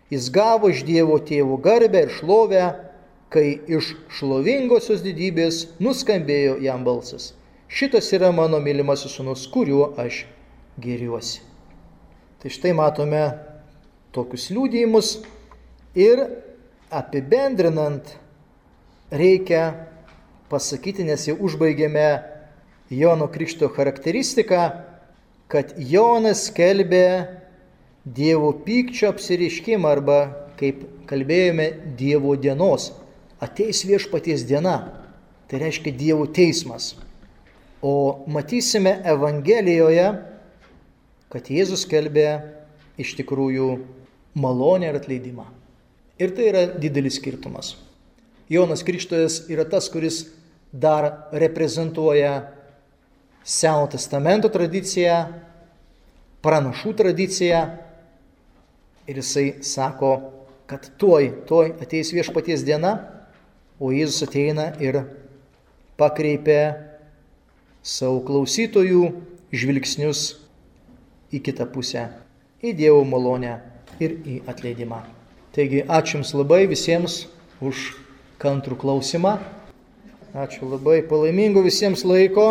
Jis 0.09 0.31
gavo 0.33 0.71
iš 0.73 0.81
Dievo 0.87 1.19
tėvo 1.21 1.59
garbę 1.61 2.07
ir 2.07 2.13
šlovę, 2.15 2.63
kai 3.29 3.59
iš 3.69 3.91
šlovingosios 4.17 5.03
didybės 5.05 5.67
nuskambėjo 5.77 6.55
jam 6.65 6.81
balsas. 6.85 7.35
Šitas 7.69 8.09
yra 8.17 8.31
mano 8.33 8.57
mylimasis 8.57 9.13
sunus, 9.13 9.45
kuriuo 9.53 9.91
aš 10.01 10.23
geriuosi. 10.81 11.43
Tai 12.41 12.49
štai 12.49 12.73
matome 12.73 13.21
tokius 14.15 14.47
liūdėjimus 14.49 15.11
ir 15.93 16.23
apibendrinant 16.89 18.17
reikia 19.11 19.87
pasakyti, 20.49 21.05
nes 21.05 21.27
jau 21.29 21.37
užbaigėme 21.37 22.07
Jono 22.89 23.27
Krikšto 23.29 23.69
charakteristiką, 23.73 24.63
kad 25.49 25.75
Jonas 25.77 26.47
kelbė 26.53 27.37
Dievo 28.09 28.49
pykčio 28.65 29.11
apsiriškimą 29.11 29.89
arba, 29.91 30.19
kaip 30.57 30.81
kalbėjome, 31.09 31.67
Dievo 31.99 32.33
dienos. 32.39 32.89
Ateis 33.43 33.83
viešpaties 33.85 34.47
diena. 34.49 34.79
Tai 35.49 35.59
reiškia 35.61 35.93
Dievo 35.93 36.25
teismas. 36.25 36.95
O 37.81 38.25
matysime 38.27 38.97
Evangelijoje, 39.07 40.07
kad 41.29 41.53
Jėzus 41.53 41.85
kelbė 41.89 42.27
iš 42.99 43.13
tikrųjų 43.19 43.69
malonę 44.39 44.89
ir 44.89 44.97
atleidimą. 44.99 45.45
Ir 46.19 46.33
tai 46.35 46.49
yra 46.51 46.63
didelis 46.79 47.19
skirtumas. 47.19 47.75
Jonas 48.49 48.83
Krikštojas 48.83 49.45
yra 49.51 49.63
tas, 49.69 49.87
kuris 49.91 50.25
dar 50.71 51.29
reprezentuoja 51.31 52.55
Seno 53.49 53.87
testamento 53.89 54.49
tradiciją, 54.51 55.15
pranašų 56.43 56.91
tradiciją, 56.99 57.61
Ir 59.09 59.17
jisai 59.17 59.63
sako, 59.65 60.09
kad 60.69 60.83
tuoj, 61.01 61.31
tuoj 61.49 61.71
ateis 61.81 62.11
viešpaties 62.13 62.61
diena, 62.61 62.91
o 63.81 63.89
Jėzus 63.89 64.21
ateina 64.27 64.67
ir 64.77 64.99
pakreipia 65.97 66.59
savo 67.81 68.19
klausytojų 68.27 69.01
žvilgsnius 69.49 70.27
į 71.33 71.41
kitą 71.47 71.65
pusę, 71.73 72.05
į 72.61 72.75
Dievo 72.77 73.01
malonę 73.01 73.55
ir 73.97 74.19
į 74.21 74.43
atleidimą. 74.45 75.01
Taigi 75.59 75.81
ačiū 75.83 76.21
Jums 76.21 76.29
labai 76.39 76.69
visiems 76.71 77.13
už 77.59 77.79
kantrų 78.39 78.77
klausimą. 78.79 79.33
Ačiū 80.31 80.69
labai, 80.71 81.01
palaimingo 81.03 81.59
visiems 81.65 82.05
laiko. 82.07 82.45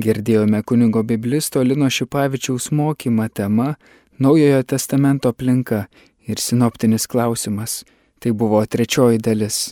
Girdėjome 0.00 0.62
kunigo 0.64 1.02
biblisto 1.04 1.60
Lino 1.60 1.90
Šipavičiaus 1.92 2.70
mokymą 2.72 3.28
tema 3.28 3.74
Naujojo 4.16 4.62
testamento 4.72 5.28
aplinka 5.28 5.82
ir 6.24 6.40
sinoptinis 6.40 7.04
klausimas. 7.04 7.82
Tai 8.16 8.32
buvo 8.32 8.64
trečioji 8.64 9.20
dalis 9.20 9.62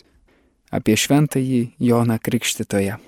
apie 0.69 1.01
šventąjį 1.01 1.63
Joną 1.81 2.21
Krikštitoje. 2.21 3.01